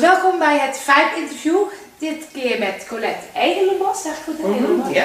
welkom 0.00 0.38
bij 0.38 0.58
het 0.58 0.78
Vibe 0.78 1.20
interview. 1.20 1.58
Dit 1.98 2.24
keer 2.32 2.58
met 2.58 2.86
Colette 2.88 3.26
Edelenbos, 3.34 4.02
zeg 4.02 4.12
ik 4.12 4.22
goed? 4.24 4.38
Mhm, 4.38 4.92
ja. 4.92 5.04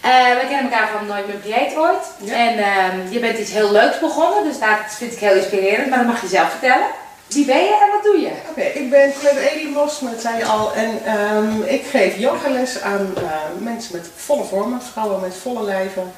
Eh, 0.00 0.40
we 0.40 0.46
kennen 0.48 0.72
elkaar 0.72 0.88
van 0.88 1.06
Nooit 1.06 1.26
meer 1.26 1.40
Create 1.40 1.78
ooit. 1.78 2.04
Ja. 2.18 2.34
En 2.34 2.58
ehm, 2.58 3.12
je 3.12 3.18
bent 3.18 3.38
iets 3.38 3.52
heel 3.52 3.72
leuks 3.72 3.98
begonnen, 3.98 4.44
dus 4.44 4.58
dat 4.58 4.78
vind 4.88 5.12
ik 5.12 5.18
heel 5.18 5.34
inspirerend. 5.34 5.88
Maar 5.88 5.98
dat 5.98 6.06
mag 6.06 6.20
je 6.20 6.28
zelf 6.28 6.50
vertellen. 6.50 6.86
Wie 7.26 7.44
ben 7.44 7.64
je 7.64 7.78
en 7.82 7.90
wat 7.92 8.02
doe 8.02 8.20
je? 8.20 8.30
Oké, 8.50 8.60
ik 8.60 8.90
ben 8.90 9.12
Colette 9.18 9.50
Edelenbos, 9.50 10.00
maar 10.00 10.12
dat 10.12 10.20
zei 10.20 10.36
je 10.36 10.44
al. 10.44 10.72
En 10.74 11.04
ehm, 11.04 11.62
ik 11.62 11.84
geef 11.84 12.16
yogales 12.16 12.80
aan 12.80 13.12
eh, 13.16 13.22
mensen 13.58 13.96
met 13.96 14.08
volle 14.16 14.44
vormen, 14.44 14.82
vrouwen 14.82 15.20
met 15.20 15.34
volle 15.36 15.62
lijven. 15.62 16.12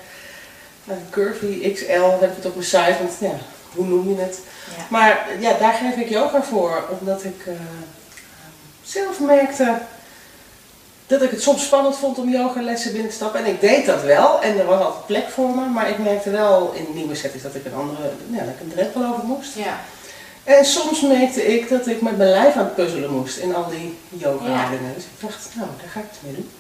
Curvy, 1.11 1.73
XL, 1.73 2.19
heb 2.21 2.31
ik 2.31 2.37
het 2.37 2.47
op 2.47 2.55
mijn 2.55 2.67
site, 2.67 2.97
want 2.99 3.13
ja, 3.21 3.39
hoe 3.75 3.87
noem 3.87 4.09
je 4.09 4.21
het? 4.21 4.41
Ja. 4.77 4.85
Maar 4.89 5.27
ja, 5.41 5.53
daar 5.59 5.73
geef 5.73 5.97
ik 5.97 6.09
yoga 6.09 6.43
voor, 6.43 6.85
omdat 7.01 7.25
ik 7.25 7.47
eh, 7.47 7.55
zelf 8.85 9.21
merkte 9.21 9.79
dat 11.07 11.23
ik 11.23 11.31
het 11.31 11.43
soms 11.43 11.65
spannend 11.65 11.97
vond 11.97 12.19
om 12.19 12.29
yogalessen 12.29 12.93
binnen 12.93 13.11
te 13.11 13.17
stappen. 13.17 13.41
En 13.41 13.47
ik 13.53 13.61
deed 13.61 13.87
dat 13.87 14.03
wel 14.03 14.41
en 14.43 14.59
er 14.59 14.65
was 14.67 14.81
altijd 14.85 15.07
plek 15.07 15.29
voor 15.29 15.49
me, 15.49 15.65
maar 15.67 15.89
ik 15.89 15.99
merkte 15.99 16.31
wel 16.31 16.73
in 16.75 16.87
nieuwe 16.95 17.15
settings 17.15 17.43
dat 17.45 17.55
ik 17.55 17.65
een 17.65 17.75
andere, 17.75 18.11
ja, 18.31 18.39
dat 18.39 18.49
ik 18.55 18.61
een 18.61 18.73
drempel 18.75 19.05
over 19.05 19.25
moest. 19.25 19.55
Ja. 19.55 19.81
En 20.45 20.65
soms 20.65 21.01
merkte 21.01 21.47
ik 21.55 21.69
dat 21.69 21.87
ik 21.87 22.01
met 22.01 22.17
mijn 22.17 22.31
lijf 22.31 22.55
aan 22.55 22.65
het 22.65 22.75
puzzelen 22.75 23.11
moest 23.11 23.37
in 23.37 23.55
al 23.55 23.67
die 23.71 23.99
yoga 24.09 24.47
Ja. 24.49 24.69
dingen. 24.71 24.95
Dus 24.95 25.05
ik 25.05 25.11
dacht, 25.21 25.49
nou, 25.55 25.69
daar 25.81 25.91
ga 25.91 26.01
ik 26.01 26.07
het 26.11 26.19
mee 26.23 26.35
doen. 26.35 26.51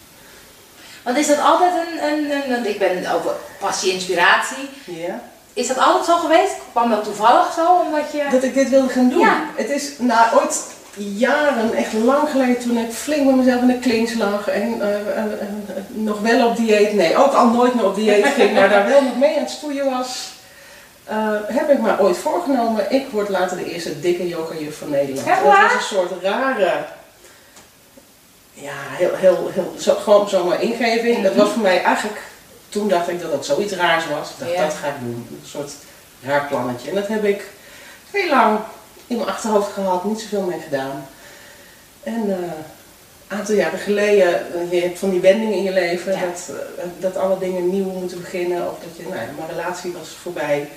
Want 1.03 1.17
is 1.17 1.27
dat 1.27 1.39
altijd 1.41 1.73
een, 1.75 2.05
een, 2.09 2.31
een, 2.31 2.51
een- 2.53 2.67
ik 2.69 2.79
ben 2.79 3.13
over 3.15 3.31
passie, 3.61 3.93
inspiratie. 3.93 4.69
Ja. 4.85 5.23
Is 5.53 5.67
dat 5.67 5.79
altijd 5.79 6.05
zo 6.05 6.17
geweest? 6.17 6.55
Kwam 6.71 6.91
dat 6.91 7.05
toevallig 7.05 7.53
zo, 7.57 7.67
omdat 7.87 8.13
je... 8.13 8.27
Dat 8.31 8.43
ik 8.43 8.55
dit 8.55 8.69
wilde 8.69 8.89
gaan 8.89 9.09
doen. 9.09 9.19
Ja. 9.21 9.45
Het 9.57 9.71
is 9.71 9.91
nou, 9.99 10.37
ooit 10.39 10.61
jaren, 10.97 11.75
echt 11.75 11.93
lang 11.93 12.29
geleden, 12.31 12.59
toen 12.59 12.79
ik 12.79 12.93
flink 12.93 13.27
met 13.27 13.37
mezelf 13.37 13.61
in 13.61 13.67
de 13.67 13.79
klings 13.79 14.15
lag 14.15 14.49
en 14.49 14.81
eh, 14.81 15.19
eh, 15.19 15.25
nog 15.89 16.21
wel 16.21 16.49
op 16.49 16.57
dieet, 16.57 16.93
nee, 16.93 17.17
ook 17.17 17.33
al 17.33 17.49
nooit 17.49 17.75
meer 17.75 17.85
op 17.85 17.95
dieet 17.95 18.27
ging, 18.27 18.55
maar 18.55 18.69
daar 18.69 18.87
wel 18.87 19.03
nog 19.03 19.19
mee 19.19 19.35
aan 19.35 19.43
het 19.43 19.51
stoeien 19.51 19.91
was, 19.91 20.33
eh, 21.05 21.17
heb 21.47 21.71
ik 21.71 21.79
me 21.79 22.01
ooit 22.01 22.17
voorgenomen, 22.17 22.93
ik 22.93 23.07
word 23.11 23.29
later 23.29 23.57
de 23.57 23.73
eerste 23.73 24.01
dikke 24.01 24.29
yogajuf 24.29 24.79
van 24.79 24.91
Nederland. 24.91 25.27
Echt 25.27 25.45
dat 25.45 25.53
was 25.53 25.75
een 25.75 25.97
soort 25.97 26.23
rare, 26.23 26.85
ja, 28.55 28.73
heel, 28.91 29.15
heel, 29.15 29.51
heel, 29.53 29.75
zo, 29.79 29.95
gewoon 29.95 30.29
zomaar 30.29 30.63
ingeving. 30.63 31.23
Dat 31.23 31.35
was 31.35 31.51
voor 31.51 31.63
mij 31.63 31.83
eigenlijk, 31.83 32.23
toen 32.69 32.89
dacht 32.89 33.09
ik 33.09 33.21
dat 33.21 33.31
dat 33.31 33.47
zoiets 33.47 33.73
raars 33.73 34.05
was. 34.09 34.31
Ik 34.31 34.39
dacht, 34.39 34.53
Ja. 34.53 34.65
dat 34.65 34.75
ga 34.75 34.87
ik 34.87 35.01
doen. 35.01 35.27
Een 35.31 35.49
soort 35.49 35.73
raar 36.23 36.47
plannetje. 36.47 36.89
En 36.89 36.95
dat 36.95 37.07
heb 37.07 37.25
ik 37.25 37.43
heel 38.11 38.29
lang 38.29 38.59
in 39.07 39.17
mijn 39.17 39.29
achterhoofd 39.29 39.73
gehad, 39.73 40.05
niet 40.05 40.21
zoveel 40.21 40.43
mee 40.43 40.61
gedaan. 40.61 41.07
En 42.03 42.31
eh, 42.31 42.53
een 43.29 43.39
aantal 43.39 43.55
jaren 43.55 43.79
geleden, 43.79 44.53
eh, 44.55 44.73
je 44.73 44.81
hebt 44.81 44.99
van 44.99 45.11
die 45.11 45.21
wendingen 45.21 45.57
in 45.57 45.63
je 45.63 45.73
leven, 45.73 46.13
Ja. 46.13 46.21
dat, 46.21 46.51
eh, 46.79 46.85
dat 46.99 47.17
alle 47.17 47.39
dingen 47.39 47.71
nieuw 47.71 47.91
moeten 47.91 48.21
beginnen. 48.21 48.71
Of 48.71 48.77
dat 48.79 48.97
je, 48.97 49.03
nou 49.03 49.15
ja, 49.15 49.29
mijn 49.37 49.49
relatie 49.51 49.93
was 49.93 50.09
voorbij. 50.09 50.69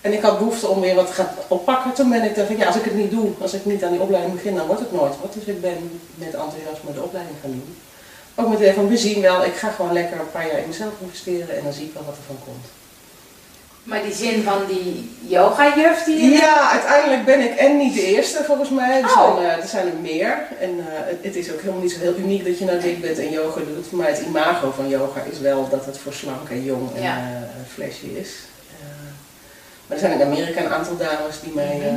En 0.00 0.12
ik 0.12 0.22
had 0.22 0.38
behoefte 0.38 0.68
om 0.68 0.80
weer 0.80 0.94
wat 0.94 1.06
te 1.06 1.12
gaan 1.12 1.28
oppakken. 1.48 1.92
Toen 1.92 2.08
ben 2.10 2.22
ik 2.22 2.34
dacht 2.34 2.48
ja, 2.48 2.66
als 2.66 2.76
ik 2.76 2.84
het 2.84 2.94
niet 2.94 3.10
doe, 3.10 3.30
als 3.40 3.52
ik 3.52 3.64
niet 3.64 3.84
aan 3.84 3.92
die 3.92 4.00
opleiding 4.00 4.34
begin, 4.34 4.54
dan 4.54 4.66
wordt 4.66 4.80
het 4.80 4.92
nooit 4.92 5.14
wat. 5.20 5.32
Dus 5.32 5.44
ik 5.44 5.60
ben 5.60 6.00
met 6.14 6.34
enthousiasme 6.34 6.92
de 6.94 7.02
opleiding 7.02 7.36
gaan 7.40 7.50
doen. 7.50 7.76
Ook 8.34 8.48
met 8.48 8.58
idee 8.58 8.72
van, 8.72 8.88
we 8.88 8.96
zien 8.96 9.20
wel, 9.20 9.44
ik 9.44 9.54
ga 9.54 9.70
gewoon 9.70 9.92
lekker 9.92 10.20
een 10.20 10.30
paar 10.30 10.46
jaar 10.46 10.58
in 10.58 10.68
mezelf 10.68 10.92
investeren 11.00 11.56
en 11.56 11.64
dan 11.64 11.72
zie 11.72 11.86
ik 11.86 11.94
wel 11.94 12.04
wat 12.04 12.16
er 12.16 12.22
van 12.26 12.38
komt. 12.44 12.79
Maar 13.90 14.02
die 14.02 14.14
zin 14.14 14.42
van 14.42 14.66
die 14.68 15.10
yoga-juf 15.26 16.02
die 16.04 16.16
je... 16.30 16.30
Ja, 16.30 16.70
uiteindelijk 16.70 17.24
ben 17.24 17.40
ik 17.40 17.56
en 17.58 17.76
niet 17.76 17.94
de 17.94 18.02
eerste 18.06 18.44
volgens 18.44 18.70
mij. 18.70 19.00
Er, 19.00 19.04
Oh. 19.04 19.34
zijn, 19.36 19.46
eh, 19.50 19.62
er 19.62 19.68
zijn 19.68 19.86
er 19.86 19.96
meer. 20.00 20.38
En 20.60 20.70
eh, 20.78 20.84
het, 20.86 21.18
het 21.22 21.36
is 21.36 21.52
ook 21.52 21.60
helemaal 21.60 21.82
niet 21.82 21.92
zo 21.92 21.98
heel 22.00 22.14
uniek 22.16 22.44
dat 22.44 22.58
je 22.58 22.64
nou 22.64 22.80
dik 22.80 23.00
bent 23.00 23.18
en 23.18 23.30
yoga 23.30 23.60
doet. 23.74 23.92
Maar 23.92 24.06
het 24.08 24.18
imago 24.26 24.70
van 24.76 24.88
yoga 24.88 25.20
is 25.32 25.38
wel 25.40 25.68
dat 25.68 25.86
het 25.86 25.98
voor 25.98 26.12
slank 26.12 26.48
en 26.50 26.64
jong 26.64 26.94
en 26.96 27.02
Ja. 27.02 27.16
eh, 27.16 27.72
flashy 27.74 28.06
is. 28.20 28.30
Maar 29.86 29.98
er 29.98 30.04
zijn 30.08 30.20
in 30.20 30.26
Amerika 30.26 30.60
een 30.60 30.72
aantal 30.72 30.96
dames 30.96 31.40
die 31.44 31.52
mij, 31.54 31.76
Mhm. 31.76 31.94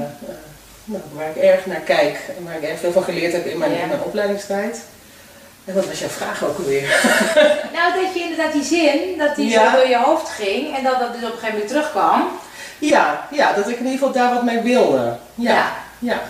nou, 0.86 1.03
waar 1.14 1.30
ik 1.30 1.36
erg 1.44 1.66
naar 1.66 1.80
kijk 1.80 2.18
en 2.38 2.44
waar 2.44 2.56
ik 2.56 2.64
erg 2.70 2.80
veel 2.80 2.92
van 2.92 3.03
geleerd 3.03 3.34
heb 3.34 3.46
in 3.46 3.58
mijn, 3.58 3.72
Ja. 3.72 3.82
in 3.82 3.88
mijn 3.88 4.02
opleidingstijd. 4.03 4.78
En 5.66 5.74
wat 5.74 5.85
was 5.85 6.00
jouw 6.00 6.09
vraag 6.09 6.44
ook 6.44 6.57
alweer? 6.57 6.88
Nou, 7.74 8.03
dat 8.03 8.13
je 8.13 8.19
inderdaad 8.19 8.53
die 8.53 8.63
zin, 8.63 9.18
dat 9.18 9.35
die 9.35 9.50
Ja. 9.50 9.72
zo 9.72 9.78
door 9.78 9.88
je 9.88 9.97
hoofd 9.97 10.29
ging 10.29 10.78
en 10.78 10.84
dat 10.84 11.00
dat 11.00 11.13
dus 11.13 11.22
op 11.24 11.28
een 11.31 11.34
gegeven 11.34 11.51
moment 11.51 11.68
terugkwam. 11.68 12.28
Ja, 12.79 13.28
ja, 13.31 13.53
dat 13.53 13.69
ik 13.69 13.78
in 13.78 13.85
ieder 13.85 13.91
geval 14.00 14.12
daar 14.12 14.34
wat 14.34 14.44
mee 14.44 14.59
wilde. 14.59 15.18
Ja, 15.35 15.72
ja. 16.00 16.22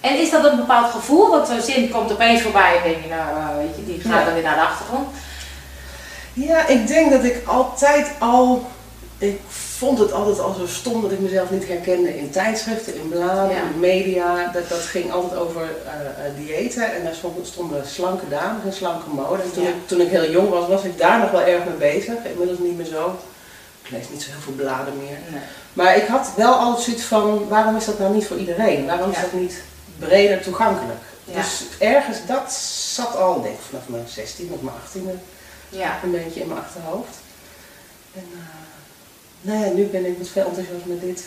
En 0.00 0.18
is 0.20 0.30
dat 0.30 0.44
een 0.44 0.56
bepaald 0.56 0.90
gevoel? 0.90 1.30
Want 1.30 1.46
zo'n 1.48 1.60
zin 1.60 1.90
komt 1.90 2.12
opeens 2.12 2.42
voorbij 2.42 2.76
en 2.76 2.82
denk 2.82 3.02
je, 3.02 3.08
nou, 3.08 3.36
eh, 3.36 3.56
weet 3.56 3.76
je, 3.76 3.84
die 3.84 4.00
gaat 4.00 4.18
Ja. 4.18 4.24
dan 4.24 4.34
weer 4.34 4.42
naar 4.42 4.54
de 4.54 4.60
achtergrond. 4.60 5.08
Ja, 6.32 6.66
ik 6.66 6.86
denk 6.86 7.10
dat 7.10 7.24
ik 7.24 7.46
altijd 7.46 8.10
al. 8.18 8.66
Ik 9.18 9.40
vond 9.80 9.98
het 9.98 10.12
altijd 10.12 10.40
al 10.40 10.54
zo 10.54 10.66
stom 10.66 11.02
dat 11.02 11.12
ik 11.12 11.18
mezelf 11.20 11.50
niet 11.50 11.66
herkende 11.68 12.18
in 12.18 12.30
tijdschriften, 12.30 12.94
in 12.94 13.08
bladen, 13.08 13.54
Ja. 13.56 13.62
in 13.62 13.80
media. 13.80 14.50
Dat, 14.52 14.68
dat 14.68 14.78
ging 14.78 15.12
altijd 15.12 15.40
over 15.40 15.62
eh, 15.62 16.36
diëten 16.36 16.94
en 16.94 17.04
daar 17.04 17.14
stonden, 17.14 17.46
stonden 17.46 17.86
slanke 17.86 18.28
dames 18.28 18.64
en 18.64 18.72
slanke 18.72 19.08
mode. 19.08 19.42
En 19.42 19.52
toen, 19.52 19.62
Ja. 19.62 19.68
ik, 19.68 19.74
toen 19.86 20.00
ik 20.00 20.08
heel 20.08 20.30
jong 20.30 20.48
was, 20.48 20.68
was 20.68 20.82
ik 20.82 20.98
daar 20.98 21.18
nog 21.18 21.30
wel 21.30 21.40
erg 21.42 21.64
mee 21.64 21.74
bezig. 21.92 22.14
Inmiddels 22.24 22.58
niet 22.58 22.76
meer 22.76 22.86
zo. 22.86 23.18
Ik 23.82 23.90
lees 23.90 24.08
niet 24.10 24.22
zo 24.22 24.30
heel 24.30 24.40
veel 24.40 24.52
bladen 24.52 24.96
meer. 24.96 25.18
Nee. 25.30 25.40
Maar 25.72 25.96
ik 25.96 26.06
had 26.06 26.30
wel 26.36 26.54
altijd 26.54 26.84
zoiets 26.84 27.02
van: 27.04 27.48
waarom 27.48 27.76
is 27.76 27.84
dat 27.84 27.98
nou 27.98 28.14
niet 28.14 28.26
voor 28.26 28.36
iedereen? 28.36 28.86
Waarom 28.86 29.10
is 29.10 29.20
dat 29.20 29.32
niet 29.32 29.62
breder 29.98 30.42
toegankelijk? 30.42 31.00
Dus 31.24 31.62
ergens, 31.78 32.18
dat 32.26 32.52
zat 32.94 33.16
al, 33.16 33.42
denk 33.42 33.54
ik, 33.54 33.60
vanaf 33.68 33.88
mijn 33.88 34.08
16 34.08 34.50
of 34.52 34.60
mijn 34.60 34.76
18e 34.76 35.18
Ja. 35.68 35.98
een 36.04 36.10
beetje 36.10 36.40
in 36.40 36.48
mijn 36.48 36.60
achterhoofd. 36.60 37.16
En 38.14 38.24
eh, 38.32 38.38
nou 39.40 39.64
ja, 39.64 39.72
nu 39.72 39.84
ben 39.84 40.06
ik 40.06 40.18
met 40.18 40.28
veel 40.28 40.44
enthousiasme 40.46 40.98
dit 40.98 41.24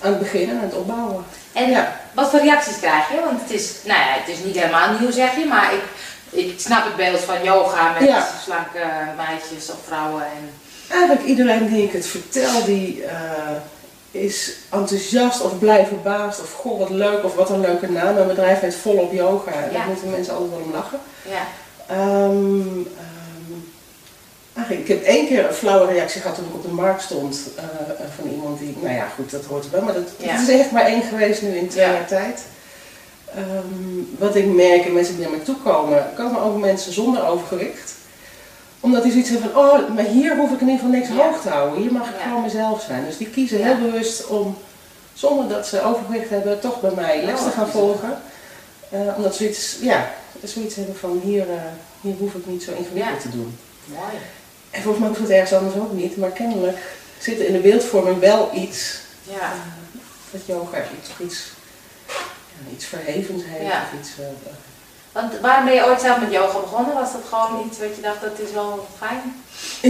aan 0.00 0.10
het 0.10 0.18
beginnen, 0.18 0.56
aan 0.56 0.62
het 0.64 0.74
opbouwen. 0.74 1.24
En 1.52 1.70
Ja. 1.70 2.00
wat 2.14 2.30
voor 2.30 2.40
reacties 2.40 2.78
krijg 2.78 3.08
je? 3.08 3.20
Want 3.24 3.40
het 3.40 3.50
is, 3.50 3.72
nou 3.84 3.98
ja, 4.00 4.06
het 4.08 4.28
is 4.38 4.44
niet 4.44 4.58
helemaal 4.58 4.98
nieuw 4.98 5.10
zeg 5.10 5.36
je, 5.36 5.44
maar 5.46 5.72
ik, 5.74 5.82
ik 6.30 6.60
snap 6.60 6.84
het 6.84 6.96
beeld 6.96 7.20
van 7.20 7.42
yoga 7.42 7.92
met 7.98 8.08
Ja. 8.08 8.28
slanke 8.44 8.78
meisjes 9.16 9.70
of 9.70 9.76
vrouwen. 9.86 10.22
En, 10.22 10.50
Eigenlijk 10.88 11.22
iedereen 11.24 11.66
die 11.72 11.82
ik 11.84 11.92
het 11.92 12.06
vertel, 12.06 12.64
die 12.64 13.04
eh, 13.04 13.20
is 14.10 14.52
enthousiast 14.70 15.40
of 15.40 15.58
blij 15.58 15.86
verbaasd 15.86 16.40
of 16.40 16.52
goh 16.52 16.78
wat 16.78 16.90
leuk 16.90 17.24
of 17.24 17.34
wat 17.34 17.50
een 17.50 17.60
leuke 17.60 17.90
naam. 17.90 18.14
Mijn 18.14 18.26
bedrijf 18.26 18.60
heet 18.60 18.74
Volop 18.74 19.12
Yoga 19.12 19.52
en 19.52 19.70
Ja. 19.72 19.78
daar 19.78 19.86
moeten 19.86 20.10
mensen 20.10 20.32
altijd 20.34 20.50
wel 20.50 20.60
om 20.60 20.72
lachen. 20.72 20.98
ja. 21.28 21.42
Ehm, 21.86 22.60
eigenlijk, 22.70 23.11
ik 24.68 24.88
heb 24.88 25.02
één 25.02 25.26
keer 25.26 25.46
een 25.48 25.54
flauwe 25.54 25.92
reactie 25.92 26.20
gehad 26.20 26.36
toen 26.36 26.46
ik 26.46 26.54
op 26.54 26.62
de 26.62 26.68
markt 26.68 27.02
stond 27.02 27.40
eh, 27.56 27.64
van 28.16 28.30
iemand 28.30 28.58
die, 28.58 28.76
nou 28.82 28.94
ja 28.94 29.08
goed, 29.14 29.30
dat 29.30 29.44
hoort 29.44 29.64
er 29.64 29.70
wel, 29.70 29.82
maar 29.82 29.94
dat, 29.94 30.08
Ja. 30.16 30.40
is 30.40 30.48
echt 30.48 30.70
maar 30.70 30.84
één 30.84 31.02
geweest 31.02 31.42
nu 31.42 31.48
in 31.56 31.68
twee 31.68 31.84
Ja. 31.86 31.92
jaar 31.92 32.06
tijd. 32.06 32.42
Ehm, 33.34 34.02
wat 34.18 34.34
ik 34.34 34.46
merk 34.46 34.84
en 34.84 34.92
mensen 34.92 35.16
die 35.16 35.24
naar 35.28 35.36
me 35.38 35.42
toe 35.42 35.56
komen, 35.56 36.06
komen 36.16 36.40
ook 36.42 36.58
mensen 36.58 36.92
zonder 36.92 37.26
overgewicht. 37.26 37.94
Omdat 38.80 39.02
die 39.02 39.12
zoiets 39.12 39.30
hebben 39.30 39.50
van, 39.52 39.60
oh, 39.64 39.88
maar 39.94 40.04
hier 40.04 40.36
hoef 40.36 40.50
ik 40.52 40.60
in 40.60 40.68
ieder 40.68 40.80
geval 40.84 40.98
niks 40.98 41.08
Ja. 41.08 41.14
hoog 41.14 41.40
te 41.42 41.48
houden. 41.48 41.80
Hier 41.82 41.92
mag 41.92 42.08
ik 42.08 42.16
Ja. 42.16 42.22
gewoon 42.22 42.42
mezelf 42.42 42.82
zijn. 42.82 43.04
Dus 43.04 43.16
die 43.16 43.30
kiezen 43.30 43.58
Ja. 43.58 43.64
heel 43.64 43.90
bewust 43.90 44.26
om, 44.26 44.56
zonder 45.14 45.48
dat 45.48 45.66
ze 45.66 45.82
overgewicht 45.82 46.30
hebben, 46.30 46.60
toch 46.60 46.80
bij 46.80 46.90
mij 46.94 47.24
les 47.24 47.38
Oh, 47.40 47.44
te 47.44 47.50
gaan 47.50 47.68
volgen. 47.68 48.18
Eh, 48.90 49.00
omdat 49.16 49.34
ze 49.34 49.42
zoiets, 49.42 49.76
ja, 49.80 50.10
zoiets 50.44 50.74
hebben 50.74 50.96
van, 50.96 51.20
hier, 51.24 51.42
eh, 51.50 51.56
hier 52.00 52.14
hoef 52.18 52.34
ik 52.34 52.46
niet 52.46 52.62
zo 52.62 52.70
ingewikkeld 52.78 53.20
te 53.20 53.30
doen. 53.30 53.58
Mooi. 53.84 54.16
En 54.72 54.82
volgens 54.82 54.98
mij 54.98 55.08
hoeft 55.08 55.20
het 55.20 55.30
ergens 55.30 55.52
anders 55.52 55.74
ook 55.76 55.92
niet, 55.92 56.16
maar 56.16 56.30
kennelijk 56.30 56.78
zit 57.18 57.38
er 57.38 57.46
in 57.46 57.52
de 57.52 57.58
beeldvorming 57.58 58.18
wel 58.20 58.50
iets, 58.54 58.98
Ja. 59.22 59.52
dat 60.30 60.40
yoga 60.46 60.78
iets, 60.98 61.10
iets, 61.20 61.50
iets 62.74 62.84
verhevens 62.84 63.42
heeft 63.46 63.70
Ja. 63.72 63.82
of 63.92 64.00
iets... 64.00 64.10
eh, 64.18 64.24
Want 65.12 65.40
waarom 65.40 65.64
ben 65.64 65.74
je 65.74 65.84
ooit 65.86 66.00
zelf 66.00 66.20
met 66.20 66.32
yoga 66.32 66.58
begonnen? 66.60 66.94
Was 66.94 67.12
dat 67.12 67.20
gewoon 67.30 67.66
iets 67.66 67.78
wat 67.78 67.96
je 67.96 68.02
dacht, 68.02 68.20
dat 68.20 68.38
is 68.46 68.52
wel 68.52 68.86
fijn? 68.98 69.34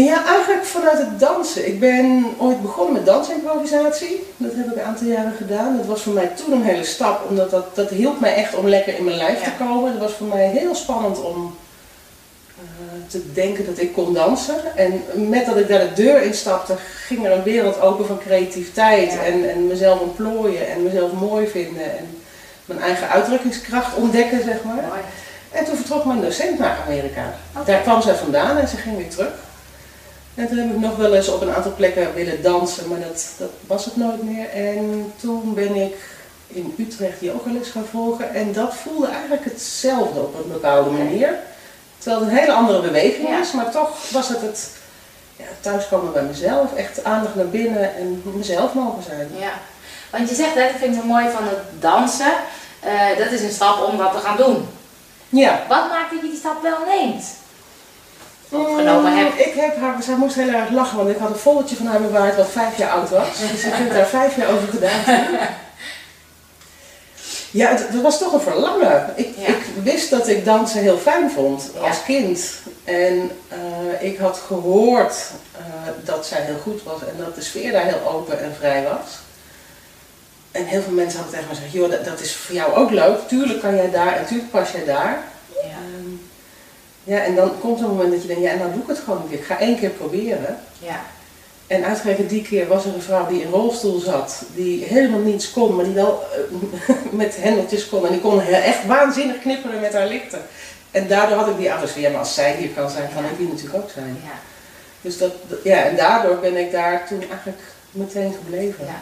Ja, 0.04 0.26
eigenlijk 0.26 0.64
vanuit 0.64 0.98
het 0.98 1.20
dansen. 1.20 1.66
Ik 1.66 1.80
ben 1.80 2.24
ooit 2.38 2.62
begonnen 2.62 2.92
met 2.92 3.06
dansimprovisatie. 3.06 4.26
Dat 4.36 4.52
heb 4.54 4.66
ik 4.66 4.76
een 4.76 4.82
aantal 4.82 5.06
jaren 5.06 5.34
gedaan. 5.36 5.76
Dat 5.76 5.86
was 5.86 6.02
voor 6.02 6.12
mij 6.12 6.26
toen 6.26 6.52
een 6.52 6.62
hele 6.62 6.84
stap, 6.84 7.28
omdat 7.28 7.50
dat, 7.50 7.74
dat 7.76 7.90
hielp 7.90 8.20
mij 8.20 8.34
echt 8.34 8.54
om 8.54 8.68
lekker 8.68 8.96
in 8.96 9.04
mijn 9.04 9.16
lijf 9.16 9.38
Ja. 9.38 9.44
te 9.44 9.64
komen. 9.64 9.90
Het 9.90 10.00
was 10.00 10.12
voor 10.12 10.26
mij 10.26 10.46
heel 10.48 10.74
spannend 10.74 11.22
om 11.22 11.56
eh, 12.58 12.91
te 13.06 13.32
denken 13.32 13.66
dat 13.66 13.78
ik 13.78 13.92
kon 13.92 14.14
dansen. 14.14 14.76
En 14.76 15.02
met 15.28 15.46
dat 15.46 15.56
ik 15.56 15.68
daar 15.68 15.80
de 15.80 16.02
deur 16.02 16.22
instapte, 16.22 16.74
ging 17.06 17.26
er 17.26 17.32
een 17.32 17.42
wereld 17.42 17.80
open 17.80 18.06
van 18.06 18.18
creativiteit. 18.18 19.12
Ja. 19.12 19.24
En, 19.24 19.50
en 19.50 19.66
mezelf 19.66 20.00
ontplooien 20.00 20.68
en 20.68 20.82
mezelf 20.82 21.12
mooi 21.12 21.46
vinden. 21.46 21.98
En 21.98 22.18
mijn 22.64 22.80
eigen 22.80 23.08
uitdrukkingskracht 23.08 23.96
ontdekken, 23.96 24.44
zeg 24.44 24.62
maar. 24.64 24.74
Mooi. 24.74 25.00
En 25.50 25.64
toen 25.64 25.76
vertrok 25.76 26.04
mijn 26.04 26.20
docent 26.20 26.58
naar 26.58 26.78
Amerika. 26.86 27.34
Daar 27.64 27.80
kwam 27.80 28.02
zij 28.02 28.14
vandaan 28.14 28.56
en 28.56 28.68
ze 28.68 28.76
ging 28.76 28.96
weer 28.96 29.10
terug. 29.10 29.32
En 30.34 30.48
toen 30.48 30.58
heb 30.58 30.70
ik 30.70 30.80
nog 30.80 30.96
wel 30.96 31.14
eens 31.14 31.28
op 31.28 31.40
een 31.40 31.54
aantal 31.54 31.74
plekken 31.74 32.14
willen 32.14 32.42
dansen, 32.42 32.88
maar 32.88 33.00
dat, 33.00 33.26
dat 33.38 33.50
was 33.66 33.84
het 33.84 33.96
nooit 33.96 34.22
meer. 34.22 34.48
En 34.48 35.12
toen 35.20 35.54
ben 35.54 35.74
ik 35.74 35.94
in 36.46 36.74
Utrecht 36.78 37.20
yogales 37.20 37.68
gaan 37.68 37.86
volgen. 37.90 38.34
En 38.34 38.52
dat 38.52 38.74
voelde 38.74 39.06
eigenlijk 39.06 39.44
hetzelfde 39.44 40.20
op 40.20 40.34
een 40.34 40.52
bepaalde 40.52 40.90
manier. 40.90 41.34
Terwijl 42.02 42.22
het 42.22 42.32
een 42.32 42.38
hele 42.38 42.52
andere 42.52 42.80
beweging 42.80 43.28
Ja. 43.28 43.40
is, 43.40 43.52
maar 43.52 43.70
toch 43.70 43.90
was 44.10 44.28
het 44.28 44.40
het 44.40 44.70
ja, 45.36 45.44
thuiskomen 45.60 46.12
bij 46.12 46.22
mezelf. 46.22 46.74
Echt 46.74 47.04
aandacht 47.04 47.34
naar 47.34 47.48
binnen 47.48 47.94
en 47.96 48.22
mezelf 48.24 48.74
mogen 48.74 49.02
zijn. 49.02 49.28
Ja, 49.38 49.52
want 50.10 50.28
je 50.28 50.34
zegt, 50.34 50.54
hè, 50.54 50.62
dat 50.62 50.78
vind 50.78 50.94
ik 50.94 51.00
zo 51.00 51.06
mooi 51.06 51.26
van 51.30 51.44
het 51.44 51.58
dansen, 51.80 52.32
eh, 52.80 52.92
dat 53.18 53.30
is 53.30 53.42
een 53.42 53.50
stap 53.52 53.82
om 53.88 53.98
dat 53.98 54.12
te 54.12 54.18
gaan 54.18 54.36
doen. 54.36 54.68
Ja. 55.28 55.60
Wat 55.68 55.88
maakt 55.88 56.10
dat 56.10 56.20
je 56.22 56.28
die 56.28 56.38
stap 56.38 56.62
wel 56.62 56.78
neemt? 56.88 57.24
Of 58.48 58.74
genomen? 58.76 59.12
Mm, 59.12 59.26
Ik 59.36 59.52
heb 59.56 59.80
haar, 59.80 60.02
zij 60.02 60.14
moest 60.14 60.34
heel 60.34 60.48
erg 60.54 60.70
lachen, 60.70 60.96
want 60.96 61.08
ik 61.10 61.18
had 61.18 61.30
een 61.30 61.36
foldertje 61.36 61.76
van 61.76 61.86
haar 61.86 62.00
bewaard 62.00 62.36
wat 62.36 62.50
vijf 62.50 62.76
jaar 62.76 62.90
oud 62.90 63.10
was. 63.10 63.26
Dus 63.52 63.64
ik 63.64 63.72
heb 63.74 63.92
daar 63.92 64.06
vijf 64.06 64.36
jaar 64.36 64.48
over 64.48 64.68
gedaan. 64.68 65.00
Ja, 67.52 67.68
het, 67.70 67.88
het 67.88 68.02
was 68.02 68.18
toch 68.18 68.32
een 68.32 68.40
verlangen. 68.40 69.12
Ik, 69.16 69.28
Ja. 69.36 69.46
ik 69.46 69.62
wist 69.82 70.10
dat 70.10 70.28
ik 70.28 70.44
dansen 70.44 70.80
heel 70.80 70.98
fijn 70.98 71.30
vond 71.30 71.70
Ja. 71.74 71.80
als 71.88 72.02
kind. 72.04 72.40
En 72.84 73.30
eh, 73.48 74.08
ik 74.08 74.18
had 74.18 74.38
gehoord 74.46 75.14
eh, 75.56 75.62
dat 76.04 76.26
zij 76.26 76.40
heel 76.40 76.58
goed 76.62 76.82
was 76.82 77.00
en 77.00 77.14
dat 77.18 77.34
de 77.34 77.42
sfeer 77.42 77.72
daar 77.72 77.84
heel 77.84 78.08
open 78.08 78.40
en 78.42 78.54
vrij 78.58 78.82
was. 78.82 79.10
En 80.50 80.64
heel 80.64 80.82
veel 80.82 80.92
mensen 80.92 81.18
hadden 81.20 81.34
tegen 81.38 81.50
me 81.50 81.54
gezegd, 81.56 81.74
joh, 81.74 81.90
dat, 81.90 82.04
dat 82.04 82.20
is 82.20 82.34
voor 82.36 82.54
jou 82.54 82.74
ook 82.74 82.90
leuk. 82.90 83.28
Tuurlijk 83.28 83.60
kan 83.60 83.76
jij 83.76 83.90
daar 83.90 84.16
en 84.16 84.26
tuurlijk 84.26 84.50
pas 84.50 84.70
jij 84.70 84.84
daar. 84.84 85.22
Ja. 85.54 85.60
Ehm, 85.68 86.08
ja, 87.04 87.18
en 87.24 87.34
dan 87.34 87.60
komt 87.60 87.78
er 87.78 87.84
een 87.84 87.90
moment 87.90 88.12
dat 88.12 88.22
je 88.22 88.26
denkt, 88.28 88.42
ja, 88.42 88.50
en 88.50 88.58
dan 88.58 88.72
doe 88.72 88.82
ik 88.82 88.88
het 88.88 88.98
gewoon 88.98 89.22
een 89.22 89.28
keer. 89.28 89.38
Ik 89.38 89.44
ga 89.44 89.58
één 89.58 89.78
keer 89.78 89.90
proberen. 89.90 90.58
Ja. 90.78 91.00
En 91.72 91.84
uitgerekend 91.84 92.28
die 92.30 92.42
keer 92.42 92.66
was 92.68 92.84
er 92.84 92.94
een 92.94 93.02
vrouw 93.02 93.26
die 93.26 93.40
in 93.40 93.46
een 93.46 93.52
rolstoel 93.52 93.98
zat, 94.00 94.42
die 94.54 94.84
helemaal 94.84 95.18
niets 95.20 95.50
kon, 95.52 95.74
maar 95.76 95.84
die 95.84 95.94
wel 95.94 96.24
eh, 96.32 96.94
met 97.22 97.36
hendeltjes 97.40 97.88
kon. 97.88 98.06
En 98.06 98.12
die 98.12 98.20
kon 98.20 98.40
echt 98.42 98.86
waanzinnig 98.86 99.38
knipperen 99.40 99.80
met 99.80 99.92
haar 99.92 100.06
lichten. 100.06 100.42
En 100.90 101.08
daardoor 101.08 101.36
had 101.38 101.48
ik 101.48 101.56
die 101.56 101.70
ouders 101.70 101.92
van, 101.92 102.00
ja, 102.00 102.10
maar 102.10 102.18
als 102.18 102.34
zij 102.34 102.54
hier 102.58 102.68
kan 102.68 102.90
zijn, 102.90 103.08
kan 103.14 103.24
ik 103.24 103.30
hier 103.38 103.48
natuurlijk 103.48 103.74
ook 103.84 103.90
zijn. 103.90 104.16
Ja. 104.24 104.30
Dus 105.00 105.18
dat, 105.18 105.32
dat- 105.48 105.58
ja, 105.64 105.82
en 105.82 105.96
daardoor 105.96 106.38
ben 106.38 106.56
ik 106.56 106.72
daar 106.72 107.06
toen 107.08 107.24
eigenlijk 107.30 107.58
meteen 107.90 108.34
gebleven. 108.44 108.84
ja. 108.86 109.00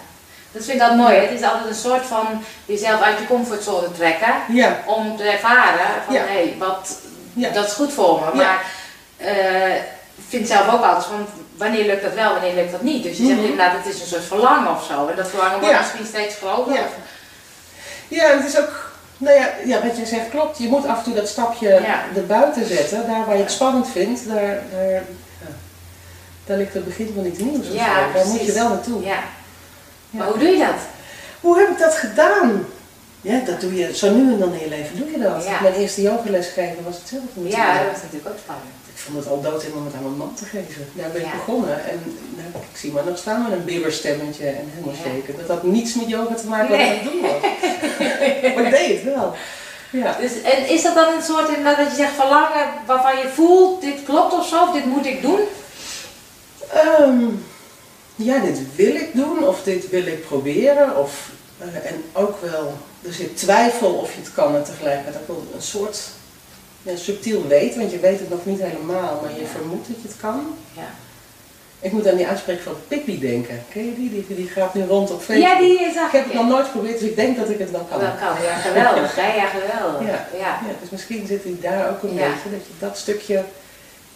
Dat 0.52 0.64
vind 0.64 0.76
ik 0.76 0.82
altijd 0.82 1.00
mooi. 1.00 1.14
hè. 1.14 1.20
Het 1.20 1.40
is 1.40 1.42
altijd 1.46 1.66
een 1.68 1.74
soort 1.74 2.02
van 2.06 2.26
jezelf 2.66 3.00
uit 3.02 3.18
je 3.18 3.26
comfortzone 3.26 3.92
trekken. 3.92 4.34
Ja, 4.52 4.82
Om 4.86 5.16
te 5.16 5.22
ervaren 5.22 5.86
van 6.06 6.14
Ja. 6.14 6.22
hé, 6.26 6.54
wat, 6.58 6.98
Ja. 7.32 7.50
dat 7.50 7.66
is 7.66 7.72
goed 7.72 7.92
voor 7.92 8.20
me. 8.24 8.34
Maar 8.42 8.64
eh, 9.16 9.74
vind 10.30 10.48
zelf 10.48 10.72
ook 10.74 10.84
altijd 10.84 11.04
van 11.04 11.26
wanneer 11.56 11.86
lukt 11.86 12.02
dat 12.02 12.14
wel, 12.14 12.32
wanneer 12.32 12.54
lukt 12.54 12.70
dat 12.72 12.82
niet. 12.82 13.02
Dus 13.02 13.16
je 13.16 13.24
zegt 13.24 13.36
Mhm. 13.38 13.48
inderdaad, 13.50 13.76
het 13.84 13.94
is 13.94 14.00
een 14.00 14.06
soort 14.06 14.24
verlangen 14.24 14.70
of 14.70 14.84
zo. 14.84 15.08
En 15.08 15.16
dat 15.16 15.28
verlangen 15.28 15.58
wordt 15.60 15.74
Ja. 15.74 15.78
misschien 15.80 16.06
steeds 16.06 16.34
groter. 16.36 16.72
Ja. 16.74 16.86
ja, 18.08 18.24
het 18.36 18.46
is 18.46 18.58
ook, 18.58 18.92
nou 19.18 19.36
ja, 19.38 19.48
ja, 19.64 19.82
wat 19.86 19.96
je 19.96 20.06
zegt 20.06 20.28
klopt. 20.30 20.58
Je 20.58 20.68
moet 20.68 20.86
af 20.86 20.98
en 20.98 21.04
toe 21.04 21.14
dat 21.14 21.28
stapje 21.28 21.68
Ja. 21.68 22.04
erbuiten 22.16 22.66
zetten. 22.66 23.06
Daar 23.06 23.24
waar 23.26 23.36
je 23.36 23.42
het 23.42 23.52
spannend 23.52 23.88
vindt, 23.88 24.28
daar, 24.28 24.62
daar, 24.72 25.02
daar 26.46 26.56
ligt 26.56 26.74
het 26.74 26.84
begin 26.84 27.12
van 27.14 27.24
iets 27.26 27.38
nieuws. 27.38 27.66
Ja. 27.72 27.94
Daar 28.14 28.26
moet 28.26 28.46
je 28.46 28.52
wel 28.52 28.68
naartoe. 28.68 29.04
Ja. 29.04 29.18
Maar 30.10 30.26
hoe 30.26 30.38
doe 30.38 30.48
je 30.48 30.58
dat? 30.58 30.80
Hoe 31.40 31.58
heb 31.58 31.68
ik 31.68 31.78
dat 31.78 31.94
gedaan? 31.94 32.66
Ja, 33.20 33.38
dat 33.44 33.60
doe 33.60 33.74
je 33.74 33.96
zo 33.96 34.10
nu 34.14 34.32
en 34.32 34.38
dan 34.38 34.52
in 34.52 34.60
je 34.60 34.68
leven. 34.68 34.96
Doe 34.98 35.10
je 35.10 35.18
dat? 35.18 35.46
Mijn 35.62 35.74
eerste 35.74 36.02
yogales 36.02 36.46
geven 36.46 36.84
was 36.84 36.96
hetzelfde. 36.96 37.48
Ja, 37.48 37.72
dat 37.82 37.92
was 37.92 38.02
natuurlijk 38.02 38.28
ook 38.30 38.38
spannend. 38.42 38.68
Ik 39.00 39.06
vond 39.06 39.18
het 39.18 39.28
al 39.28 39.40
dood 39.40 39.64
om 39.74 39.84
het 39.84 39.94
aan 39.94 40.02
mijn 40.02 40.16
man 40.16 40.34
te 40.34 40.44
geven. 40.44 40.88
Daar 40.92 41.10
ben 41.10 41.20
ik 41.20 41.26
Ja. 41.26 41.32
begonnen. 41.32 41.84
En 41.90 42.02
nou, 42.36 42.64
ik 42.72 42.78
zie 42.78 42.92
me 42.92 43.00
nog 43.06 43.18
staan 43.18 43.42
met 43.42 43.52
een 43.52 43.64
bibberstemmetje 43.64 44.46
en 44.46 44.70
helemaal 44.74 44.94
Ja. 44.94 45.00
shaken. 45.10 45.36
Dat 45.38 45.48
had 45.48 45.62
niets 45.62 45.94
met 45.94 46.08
yoga 46.08 46.34
te 46.34 46.46
maken 46.46 46.68
wat 46.68 46.78
Nee. 46.78 46.86
ik 46.86 46.98
aan 46.98 47.04
het 47.04 47.12
doen 47.12 47.20
was. 47.20 47.40
maar 48.54 48.64
ik 48.64 48.70
deed 48.70 48.88
het 48.94 49.04
wel. 49.14 49.34
Ja. 49.90 50.16
Dus, 50.20 50.42
en 50.42 50.68
is 50.68 50.82
dat 50.82 50.94
dan 50.94 51.14
een 51.14 51.22
soort 51.22 51.48
inderdaad 51.48 51.76
dat 51.76 51.90
je 51.90 51.96
zegt 51.96 52.14
verlangen 52.14 52.66
waarvan 52.86 53.16
je 53.16 53.28
voelt, 53.34 53.80
dit 53.80 54.02
klopt 54.04 54.32
of 54.32 54.46
zo, 54.48 54.62
of 54.62 54.72
dit 54.72 54.84
moet 54.84 55.06
ik 55.06 55.22
doen? 55.22 55.40
Ehm, 56.72 57.24
ja, 58.16 58.38
dit 58.38 58.58
wil 58.76 58.94
ik 58.94 59.10
doen 59.14 59.46
of 59.46 59.62
dit 59.62 59.88
wil 59.88 60.06
ik 60.06 60.26
proberen. 60.26 60.96
Of, 60.96 61.28
eh, 61.58 61.90
en 61.90 62.04
ook 62.12 62.40
wel, 62.40 62.72
er 63.06 63.12
zit 63.12 63.36
twijfel 63.36 63.92
of 63.92 64.14
je 64.14 64.20
het 64.20 64.32
kan 64.32 64.54
en 64.56 64.64
tegelijkertijd 64.64 65.16
ook 65.16 65.26
wel 65.26 65.44
een 65.54 65.62
soort 65.62 65.98
ja, 66.82 66.96
subtiel 66.96 67.46
weten, 67.46 67.78
want 67.80 67.90
je 67.92 67.98
weet 67.98 68.18
het 68.18 68.30
nog 68.30 68.44
niet 68.44 68.60
helemaal, 68.62 69.20
maar 69.22 69.34
je 69.34 69.40
Ja. 69.40 69.46
vermoedt 69.46 69.86
dat 69.88 69.96
je 70.02 70.08
het 70.08 70.16
kan. 70.20 70.56
Ja, 70.72 70.88
Ik 71.80 71.92
moet 71.92 72.08
aan 72.08 72.16
die 72.16 72.26
uitspraak 72.26 72.60
van 72.60 72.74
Pippi 72.88 73.18
denken. 73.18 73.62
Ken 73.72 73.84
je 73.84 73.94
die? 73.94 74.10
Die, 74.10 74.36
die 74.36 74.48
gaat 74.48 74.74
nu 74.74 74.84
rond 74.84 75.10
op 75.10 75.22
Facebook. 75.22 75.48
ja 75.48 75.58
die 75.58 75.92
zag 75.94 76.06
Ik 76.06 76.12
heb 76.12 76.24
het 76.24 76.34
nog 76.34 76.48
nooit 76.48 76.64
geprobeerd, 76.64 76.98
dus 76.98 77.08
ik 77.08 77.16
denk 77.16 77.36
dat 77.36 77.50
ik 77.50 77.58
het 77.58 77.70
wel 77.70 77.86
kan. 77.90 78.00
Dat 78.00 78.18
kan, 78.18 78.42
ja 78.42 78.54
geweldig, 78.54 79.14
hè? 79.16 79.34
Ja, 79.34 79.46
geweldig. 79.46 80.06
Ja. 80.06 80.28
ja. 80.38 80.60
Dus 80.80 80.90
misschien 80.90 81.26
zit 81.26 81.42
hij 81.44 81.56
daar 81.60 81.90
ook 81.90 82.02
een 82.02 82.14
beetje, 82.14 82.50
dat 82.50 82.66
je 82.66 82.72
dat 82.78 82.98
stukje 82.98 83.44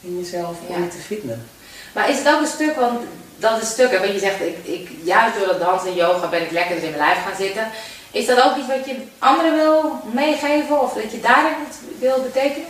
in 0.01 0.19
jezelf 0.19 0.57
om 0.67 0.89
te 0.91 0.97
vinden. 0.99 1.47
Maar 1.95 2.11
is 2.11 2.19
het 2.19 2.29
ook 2.29 2.41
een 2.41 2.47
stuk, 2.47 2.77
want 2.77 3.01
dat 3.39 3.63
is 3.63 3.69
stukken, 3.69 4.01
want 4.01 4.13
je 4.13 4.19
zegt, 4.19 4.41
ik, 4.41 4.57
ik, 4.63 4.89
juist 5.03 5.39
door 5.39 5.47
dat 5.47 5.61
dansen 5.61 5.89
en 5.89 5.95
yoga 5.95 6.29
ben 6.29 6.43
ik 6.43 6.51
lekker 6.51 6.77
in 6.77 6.83
mijn 6.83 6.97
lijf 6.97 7.19
gaan 7.25 7.37
zitten. 7.39 7.67
Is 8.15 8.27
dat 8.27 8.43
ook 8.43 8.57
iets 8.57 8.67
wat 8.67 8.87
je 8.87 8.97
anderen 9.19 9.55
wil 9.57 10.01
meegeven 10.13 10.81
of 10.81 10.93
dat 10.93 11.13
je 11.13 11.21
daarin 11.21 11.53
iets 11.69 11.77
wil 11.99 12.23
betekenen? 12.23 12.69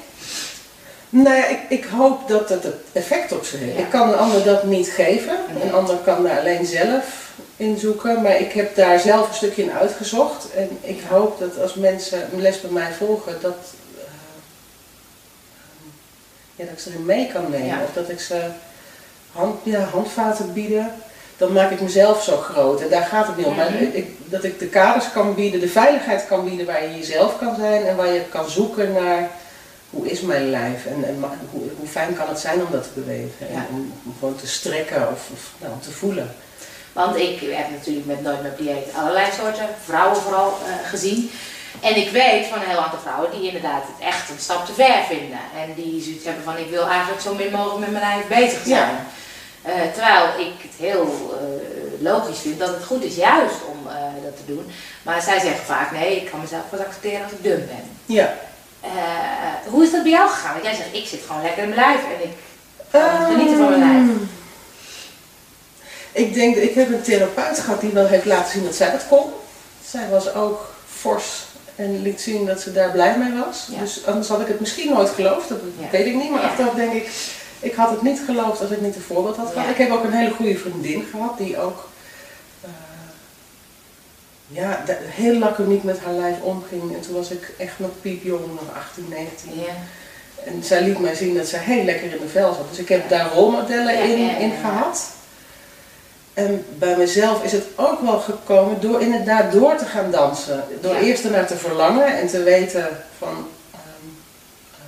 Nou 1.08 1.36
ja, 1.36 1.46
ik, 1.46 1.58
ik 1.68 1.84
hoop 1.84 2.28
dat 2.28 2.48
het 2.48 2.62
het 2.62 2.74
effect 2.92 3.32
op 3.32 3.44
ze 3.44 3.56
heeft. 3.56 3.76
Ja. 3.76 3.84
Ik 3.84 3.90
kan 3.90 4.08
een 4.08 4.18
ander 4.18 4.44
dat 4.44 4.64
niet 4.64 4.88
geven. 4.88 5.38
Een 5.62 5.72
ander 5.72 5.96
kan 5.96 6.22
daar 6.22 6.38
alleen 6.38 6.66
zelf 6.66 7.32
in 7.56 7.78
zoeken. 7.78 8.22
Maar 8.22 8.40
ik 8.40 8.52
heb 8.52 8.76
daar 8.76 9.00
zelf 9.00 9.28
een 9.28 9.34
stukje 9.34 9.62
in 9.62 9.72
uitgezocht. 9.72 10.52
En 10.54 10.78
ik 10.80 11.02
hoop 11.08 11.38
dat 11.38 11.60
als 11.60 11.74
mensen 11.74 12.28
een 12.32 12.40
les 12.40 12.60
bij 12.60 12.70
mij 12.70 12.92
volgen, 12.92 13.40
dat, 13.40 13.56
eh, 13.96 14.02
ja, 16.56 16.64
dat 16.64 16.72
ik 16.72 16.78
ze 16.78 16.90
erin 16.90 17.04
mee 17.04 17.30
kan 17.32 17.50
nemen. 17.50 17.66
Ja. 17.66 17.82
Of 17.82 17.92
dat 17.92 18.08
ik 18.08 18.20
ze 18.20 18.46
hand, 19.32 19.60
ja, 19.62 19.80
handvaten 19.80 20.52
bieden. 20.52 20.94
Dan 21.36 21.52
maak 21.52 21.70
ik 21.70 21.80
mezelf 21.80 22.22
zo 22.22 22.36
groot. 22.36 22.80
En 22.80 22.88
daar 22.88 23.02
gaat 23.04 23.26
het 23.26 23.36
niet 23.36 23.46
om. 23.46 23.54
Maar 23.54 23.70
Mhm. 23.70 23.82
ik, 23.92 24.06
dat 24.24 24.44
ik 24.44 24.58
de 24.58 24.66
kaders 24.66 25.10
kan 25.12 25.34
bieden, 25.34 25.60
de 25.60 25.68
veiligheid 25.68 26.26
kan 26.26 26.44
bieden 26.44 26.66
waar 26.66 26.82
je 26.82 26.98
jezelf 26.98 27.38
kan 27.38 27.54
zijn. 27.58 27.86
En 27.86 27.96
waar 27.96 28.12
je 28.12 28.22
kan 28.30 28.48
zoeken 28.50 28.92
naar 28.92 29.30
hoe 29.90 30.10
is 30.10 30.20
mijn 30.20 30.50
lijf 30.50 30.86
en, 30.86 31.04
en 31.06 31.24
hoe, 31.50 31.62
hoe 31.78 31.88
fijn 31.88 32.16
kan 32.16 32.28
het 32.28 32.38
zijn 32.38 32.60
om 32.60 32.70
dat 32.70 32.82
te 32.82 33.00
bewegen. 33.00 33.46
Ja. 33.52 33.66
Om, 33.70 33.92
om 34.04 34.14
gewoon 34.18 34.36
te 34.36 34.46
strekken 34.46 35.02
of, 35.12 35.20
of 35.32 35.50
nou, 35.58 35.72
om 35.72 35.80
te 35.80 35.90
voelen. 35.90 36.34
Want 36.92 37.16
ik 37.16 37.40
heb 37.40 37.70
natuurlijk 37.70 38.06
met 38.06 38.22
Nooit 38.22 38.42
meer 38.42 38.52
dieet 38.58 38.94
allerlei 38.96 39.26
soorten 39.40 39.68
vrouwen 39.84 40.16
vooral 40.20 40.48
eh, 40.48 40.88
gezien. 40.88 41.30
En 41.80 41.96
ik 41.96 42.10
weet 42.10 42.46
van 42.46 42.58
een 42.60 42.68
heel 42.68 42.78
aantal 42.78 42.98
vrouwen 42.98 43.30
die 43.30 43.46
inderdaad 43.46 43.82
het 43.86 44.06
echt 44.06 44.30
een 44.30 44.38
stap 44.38 44.66
te 44.66 44.72
ver 44.72 45.02
vinden. 45.08 45.38
En 45.60 45.74
die 45.76 46.02
zoiets 46.02 46.24
hebben 46.24 46.44
van 46.44 46.56
ik 46.56 46.70
wil 46.70 46.86
eigenlijk 46.88 47.20
zo 47.22 47.34
min 47.34 47.50
mogelijk 47.50 47.78
met 47.80 47.90
mijn 47.90 48.04
lijf 48.04 48.26
bezig 48.42 48.62
zijn. 48.62 48.90
Ja. 48.94 49.06
Eh, 49.64 49.72
terwijl 49.92 50.24
ik 50.38 50.52
het 50.62 50.72
heel 50.78 51.06
eh, 51.40 52.02
logisch 52.02 52.38
vind 52.38 52.58
dat 52.58 52.68
het 52.68 52.84
goed 52.84 53.04
is 53.04 53.16
juist 53.16 53.54
om 53.70 53.88
eh, 53.88 53.94
dat 54.24 54.36
te 54.36 54.52
doen. 54.52 54.66
Maar 55.02 55.22
zij 55.22 55.40
zeggen 55.40 55.64
vaak 55.64 55.90
nee, 55.92 56.16
ik 56.16 56.30
kan 56.30 56.40
mezelf 56.40 56.62
pas 56.70 56.80
accepteren 56.80 57.22
als 57.22 57.32
ik 57.32 57.42
dun 57.42 57.66
ben. 57.66 57.90
Ja. 58.16 58.34
Hoe 59.66 59.82
is 59.84 59.90
dat 59.92 60.02
bij 60.02 60.12
jou 60.12 60.28
gegaan? 60.30 60.52
Want 60.52 60.64
jij 60.64 60.74
zegt 60.74 60.94
ik 60.94 61.06
zit 61.06 61.20
gewoon 61.26 61.42
lekker 61.42 61.62
in 61.62 61.68
mijn 61.68 61.80
lijf 61.80 62.00
en 62.04 62.28
ik 62.28 62.36
kan 62.90 63.26
genieten 63.26 63.56
van 63.58 63.68
mijn 63.78 63.80
lijf. 63.80 64.08
Ehm, 64.16 64.22
Ik 66.12 66.34
denk, 66.34 66.56
ik 66.56 66.74
heb 66.74 66.88
een 66.88 67.02
therapeut 67.02 67.58
gehad 67.60 67.80
die 67.80 67.90
wel 67.90 68.06
heeft 68.06 68.24
laten 68.24 68.52
zien 68.52 68.64
dat 68.64 68.74
zij 68.74 68.90
dat 68.90 69.06
kon. 69.08 69.30
Zij 69.88 70.08
was 70.10 70.34
ook 70.34 70.74
fors 70.88 71.42
en 71.76 72.02
liet 72.02 72.20
zien 72.20 72.46
dat 72.46 72.60
ze 72.60 72.72
daar 72.72 72.90
blij 72.90 73.18
mee 73.18 73.42
was. 73.44 73.66
Ja. 73.70 73.78
Dus 73.80 74.06
anders 74.06 74.28
had 74.28 74.40
ik 74.40 74.46
het 74.46 74.60
misschien 74.60 74.92
nooit 74.92 75.08
geloofd, 75.10 75.48
dat 75.48 75.58
Ja. 75.78 75.86
weet 75.90 76.06
ik 76.06 76.14
niet. 76.14 76.30
Maar 76.30 76.40
Ja. 76.42 76.48
achteraf 76.48 76.74
denk 76.74 76.92
ik, 76.92 77.08
ik 77.64 77.74
had 77.74 77.90
het 77.90 78.02
niet 78.02 78.20
geloofd 78.26 78.60
als 78.60 78.70
ik 78.70 78.80
niet 78.80 78.96
een 78.96 79.02
voorbeeld 79.02 79.36
had 79.36 79.48
gehad. 79.52 79.64
Ja. 79.64 79.70
Ik 79.72 79.78
heb 79.78 79.90
ook 79.90 80.04
een 80.04 80.12
hele 80.12 80.30
goede 80.34 80.58
vriendin 80.58 81.04
gehad 81.10 81.38
die 81.38 81.58
ook 81.60 81.88
eh, 82.60 82.70
ja, 84.48 84.82
da- 84.86 84.96
heel 85.00 85.38
laconiek 85.38 85.82
met 85.82 86.00
haar 86.00 86.12
lijf 86.14 86.40
omging. 86.40 86.94
En 86.94 87.00
toen 87.00 87.14
was 87.14 87.30
ik 87.30 87.52
echt 87.58 87.78
nog 87.78 87.90
piepjong, 88.00 88.46
nog 88.46 88.76
18, 88.76 89.06
19. 89.08 89.50
Ja. 89.54 89.72
En 90.44 90.64
zij 90.64 90.82
liet 90.82 90.98
mij 90.98 91.14
zien 91.14 91.34
dat 91.34 91.46
zij 91.46 91.60
heel 91.60 91.84
lekker 91.84 92.12
in 92.12 92.18
de 92.20 92.28
vel 92.28 92.54
zat. 92.54 92.68
Dus 92.70 92.78
ik 92.78 92.88
heb 92.88 93.08
daar 93.08 93.32
rolmodellen 93.32 94.02
in, 94.02 94.38
in 94.38 94.52
gehad. 94.60 95.06
En 96.34 96.64
bij 96.78 96.96
mezelf 96.96 97.44
is 97.44 97.52
het 97.52 97.64
ook 97.76 98.00
wel 98.00 98.18
gekomen 98.20 98.80
door 98.80 99.00
inderdaad 99.00 99.52
door 99.52 99.76
te 99.76 99.84
gaan 99.84 100.10
dansen. 100.10 100.64
Door 100.80 100.94
Ja. 100.94 101.00
eerst 101.00 101.24
ernaar 101.24 101.46
te 101.46 101.56
verlangen 101.56 102.06
en 102.18 102.26
te 102.28 102.42
weten 102.42 102.88
van 103.18 103.48
ehm, 103.72 104.08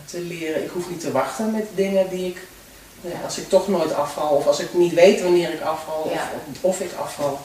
te 0.04 0.20
leren, 0.20 0.64
ik 0.64 0.70
hoef 0.70 0.88
niet 0.90 1.00
te 1.00 1.12
wachten 1.12 1.50
met 1.50 1.64
dingen 1.74 2.08
die 2.08 2.26
ik, 2.26 2.38
ja, 3.00 3.10
als 3.24 3.38
ik 3.38 3.48
toch 3.48 3.68
nooit 3.68 3.94
afval 3.94 4.28
of 4.28 4.46
als 4.46 4.58
ik 4.60 4.74
niet 4.74 4.94
weet 4.94 5.22
wanneer 5.22 5.52
ik 5.52 5.60
afval 5.60 6.10
Ja. 6.14 6.30
of, 6.52 6.58
of 6.60 6.80
ik 6.80 6.90
afval. 7.00 7.38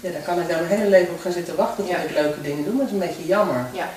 Ja, 0.00 0.10
dan 0.10 0.22
kan 0.22 0.40
ik 0.40 0.48
daar 0.48 0.62
mijn 0.62 0.78
hele 0.80 0.90
leven 0.90 1.14
op 1.14 1.20
gaan 1.20 1.32
zitten 1.32 1.56
wachten 1.56 1.84
tot 1.86 1.94
ik 1.96 2.10
leuke 2.10 2.40
dingen 2.40 2.64
doe. 2.64 2.76
Dat 2.76 2.86
is 2.86 2.92
een 2.92 2.98
beetje 2.98 3.26
jammer. 3.26 3.66
Ja. 3.72 3.88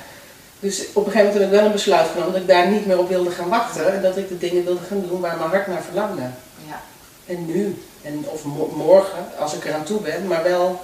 Dus 0.59 0.79
op 0.93 1.05
een 1.05 1.11
gegeven 1.11 1.17
moment 1.25 1.33
heb 1.33 1.43
ik 1.43 1.49
wel 1.57 1.65
een 1.65 1.71
besluit 1.71 2.09
genomen 2.11 2.31
dat 2.31 2.41
ik 2.41 2.47
daar 2.47 2.67
niet 2.67 2.85
meer 2.85 2.99
op 2.99 3.09
wilde 3.09 3.31
gaan 3.31 3.49
wachten. 3.49 3.93
En 3.93 4.01
dat 4.01 4.17
ik 4.17 4.27
de 4.29 4.37
dingen 4.37 4.63
wilde 4.65 4.85
gaan 4.87 5.05
doen 5.07 5.19
waar 5.19 5.37
mijn 5.37 5.49
hart 5.49 5.67
naar 5.67 5.81
verlangde. 5.81 6.21
Ja. 6.67 6.81
En 7.25 7.45
nu, 7.45 7.83
en, 8.01 8.25
of 8.27 8.43
mo- 8.43 8.71
morgen, 8.75 9.25
als 9.39 9.53
ik 9.53 9.65
eraan 9.65 9.83
toe 9.83 10.01
ben, 10.01 10.27
maar 10.27 10.43
wel 10.43 10.81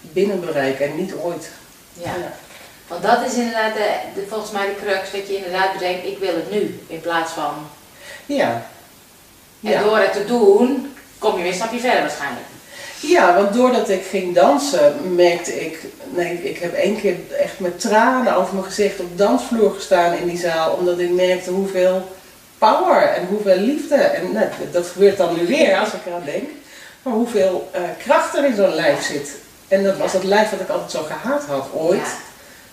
binnen 0.00 0.40
bereik 0.40 0.80
en 0.80 0.96
niet 0.96 1.14
ooit. 1.14 1.50
Ja. 1.92 2.12
Want 2.88 3.02
dat 3.02 3.26
is 3.26 3.34
inderdaad 3.34 3.74
de, 3.74 3.90
de- 4.14 4.26
volgens 4.28 4.50
mij 4.50 4.66
de 4.66 4.74
crux, 4.84 5.10
dat 5.12 5.26
je 5.28 5.36
inderdaad 5.36 5.72
bedenkt, 5.72 6.06
ik 6.06 6.18
wil 6.18 6.34
het 6.34 6.50
nu, 6.50 6.80
in 6.86 7.00
plaats 7.00 7.32
van... 7.32 7.54
Ja. 8.26 8.66
En 9.64 9.82
door 9.82 9.98
het 9.98 10.12
te 10.12 10.24
doen, 10.24 10.94
kom 11.18 11.32
je 11.32 11.38
weer 11.42 11.46
een 11.46 11.54
stapje 11.54 11.78
verder 11.80 12.00
waarschijnlijk. 12.00 12.44
Ja, 13.00 13.34
want 13.34 13.52
doordat 13.54 13.88
ik 13.88 14.04
ging 14.10 14.34
dansen, 14.34 15.14
merkte 15.14 15.64
ik, 15.64 15.78
nee, 16.04 16.42
ik 16.42 16.58
heb 16.58 16.74
één 16.74 17.00
keer 17.00 17.16
echt 17.40 17.58
met 17.60 17.80
tranen 17.80 18.36
over 18.36 18.54
mijn 18.54 18.66
gezicht 18.66 19.00
op 19.00 19.18
dansvloer 19.18 19.74
gestaan 19.74 20.12
in 20.14 20.28
die 20.28 20.38
zaal, 20.38 20.72
omdat 20.72 20.98
ik 20.98 21.10
merkte 21.10 21.50
hoeveel 21.50 22.08
power 22.58 23.02
en 23.02 23.26
hoeveel 23.26 23.56
liefde, 23.56 23.94
en 23.94 24.32
nou, 24.32 24.46
dat 24.72 24.86
gebeurt 24.86 25.16
dan 25.16 25.34
nu 25.36 25.46
weer 25.46 25.76
als 25.78 25.92
ik 25.92 26.06
eraan 26.06 26.24
denk, 26.24 26.48
maar 27.02 27.14
hoeveel 27.14 27.68
eh, 27.72 27.82
kracht 27.98 28.36
er 28.36 28.44
in 28.44 28.54
zo'n 28.56 28.74
lijf 28.74 29.02
zit. 29.02 29.30
En 29.68 29.82
dat 29.84 29.96
was 29.96 30.12
het 30.12 30.24
lijf 30.24 30.50
wat 30.50 30.60
ik 30.60 30.68
altijd 30.68 30.90
zo 30.90 31.02
gehaat 31.02 31.42
had, 31.44 31.66
ooit, 31.72 32.16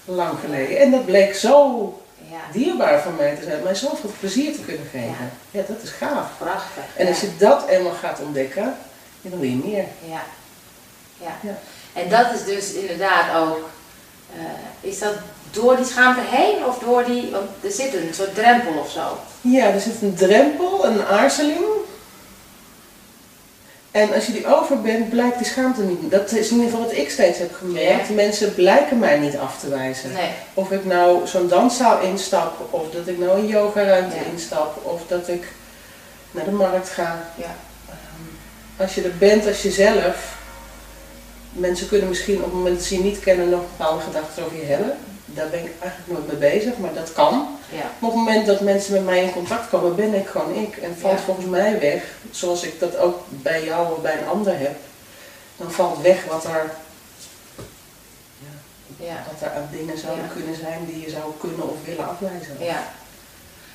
Ja. 0.05 0.13
lang 0.13 0.37
geleden. 0.45 0.79
En 0.79 0.91
dat 0.91 1.05
bleek 1.05 1.35
zo 1.35 2.00
dierbaar 2.51 3.01
voor 3.01 3.11
mij 3.11 3.35
te 3.35 3.43
zijn, 3.43 3.63
mij 3.63 3.75
zoveel 3.75 4.11
plezier 4.19 4.53
te 4.53 4.61
kunnen 4.61 4.87
geven. 4.91 5.31
Ja, 5.51 5.61
dat 5.67 5.81
is 5.83 5.89
gaaf. 5.89 6.29
prachtig. 6.37 6.83
En 6.95 7.07
als 7.07 7.21
je 7.21 7.37
dat 7.37 7.67
eenmaal 7.67 7.93
gaat 7.93 8.19
ontdekken, 8.19 8.77
dan 9.21 9.39
wil 9.39 9.49
je 9.49 9.55
meer. 9.55 9.85
Ja. 10.07 10.23
Ja. 11.17 11.37
Ja. 11.41 11.57
En 11.93 12.09
dat 12.09 12.33
is 12.33 12.45
dus 12.45 12.73
inderdaad 12.73 13.35
ook, 13.35 13.69
eh, 14.35 14.89
is 14.89 14.99
dat 14.99 15.13
door 15.51 15.75
die 15.75 15.85
schaamte 15.85 16.21
heen 16.23 16.65
of 16.65 16.79
door 16.79 17.03
die, 17.05 17.31
want 17.31 17.49
er 17.63 17.71
zit 17.71 17.93
een 17.93 18.13
soort 18.13 18.35
drempel 18.35 18.73
of 18.73 18.91
zo. 18.91 19.17
Ja, 19.41 19.65
er 19.65 19.81
zit 19.81 20.01
een 20.01 20.15
drempel, 20.15 20.85
een 20.85 21.05
aarzeling. 21.05 21.65
En 23.91 24.13
als 24.13 24.25
je 24.25 24.31
die 24.31 24.55
over 24.59 24.81
bent, 24.81 25.09
blijkt 25.09 25.37
die 25.37 25.47
schaamte 25.47 25.81
niet. 25.81 26.11
Dat 26.11 26.31
is 26.31 26.49
in 26.49 26.55
ieder 26.55 26.69
geval 26.71 26.85
wat 26.85 26.95
ik 26.97 27.09
steeds 27.09 27.37
heb 27.39 27.53
gemerkt. 27.53 28.07
Ja. 28.07 28.13
Mensen 28.13 28.53
blijken 28.55 28.99
mij 28.99 29.19
niet 29.19 29.37
af 29.37 29.59
te 29.59 29.69
wijzen. 29.69 30.11
Nee. 30.11 30.29
Of 30.53 30.71
ik 30.71 30.85
nou 30.85 31.27
zo'n 31.27 31.47
danszaal 31.47 32.01
instap, 32.01 32.53
of 32.69 32.89
dat 32.91 33.07
ik 33.07 33.17
nou 33.19 33.39
een 33.39 33.47
yogaruimte 33.47 34.15
Ja. 34.15 34.21
instap, 34.31 34.79
of 34.83 35.01
dat 35.07 35.27
ik 35.27 35.43
naar 36.31 36.45
de 36.45 36.51
markt 36.51 36.89
ga. 36.89 37.23
Ja. 37.35 37.55
Ehm, 37.89 38.81
Als 38.83 38.95
je 38.95 39.01
er 39.01 39.17
bent 39.17 39.47
als 39.47 39.61
jezelf, 39.61 40.35
mensen 41.51 41.87
kunnen 41.87 42.07
misschien 42.09 42.37
op 42.37 42.43
het 42.43 42.53
moment 42.53 42.75
dat 42.75 42.85
ze 42.85 42.95
je 42.97 43.03
niet 43.03 43.19
kennen 43.19 43.49
nog 43.49 43.61
bepaalde 43.77 44.01
gedachten 44.03 44.45
over 44.45 44.57
je 44.57 44.65
hebben. 44.65 44.97
Daar 45.33 45.49
ben 45.49 45.59
ik 45.65 45.71
eigenlijk 45.81 46.11
nooit 46.19 46.27
mee 46.39 46.51
bezig, 46.51 46.77
maar 46.77 46.93
dat 46.93 47.13
kan. 47.13 47.57
Ja. 47.69 47.77
Maar 47.77 48.09
op 48.09 48.15
het 48.15 48.25
moment 48.25 48.45
dat 48.45 48.59
mensen 48.61 48.93
met 48.93 49.05
mij 49.05 49.23
in 49.23 49.31
contact 49.31 49.69
komen, 49.69 49.95
ben 49.95 50.13
ik 50.13 50.27
gewoon 50.27 50.53
ik. 50.55 50.77
En 50.77 50.97
valt 50.99 51.17
Ja. 51.17 51.23
volgens 51.25 51.45
mij 51.45 51.79
weg, 51.79 52.03
zoals 52.31 52.63
ik 52.63 52.79
dat 52.79 52.97
ook 52.97 53.19
bij 53.29 53.63
jou 53.63 53.91
of 53.93 54.01
bij 54.01 54.17
een 54.17 54.27
ander 54.27 54.59
heb, 54.59 54.75
dan 55.57 55.71
valt 55.71 56.01
weg 56.01 56.25
wat 56.25 56.43
er, 56.45 56.71
ja, 58.97 59.23
wat 59.31 59.41
er 59.49 59.55
aan 59.55 59.69
dingen 59.71 59.97
zouden 59.97 60.29
kunnen 60.33 60.55
zijn 60.55 60.85
die 60.85 61.01
je 61.01 61.09
zou 61.09 61.23
kunnen 61.39 61.69
of 61.69 61.75
willen 61.85 62.07
afwijzen. 62.09 62.55
ja. 62.59 62.83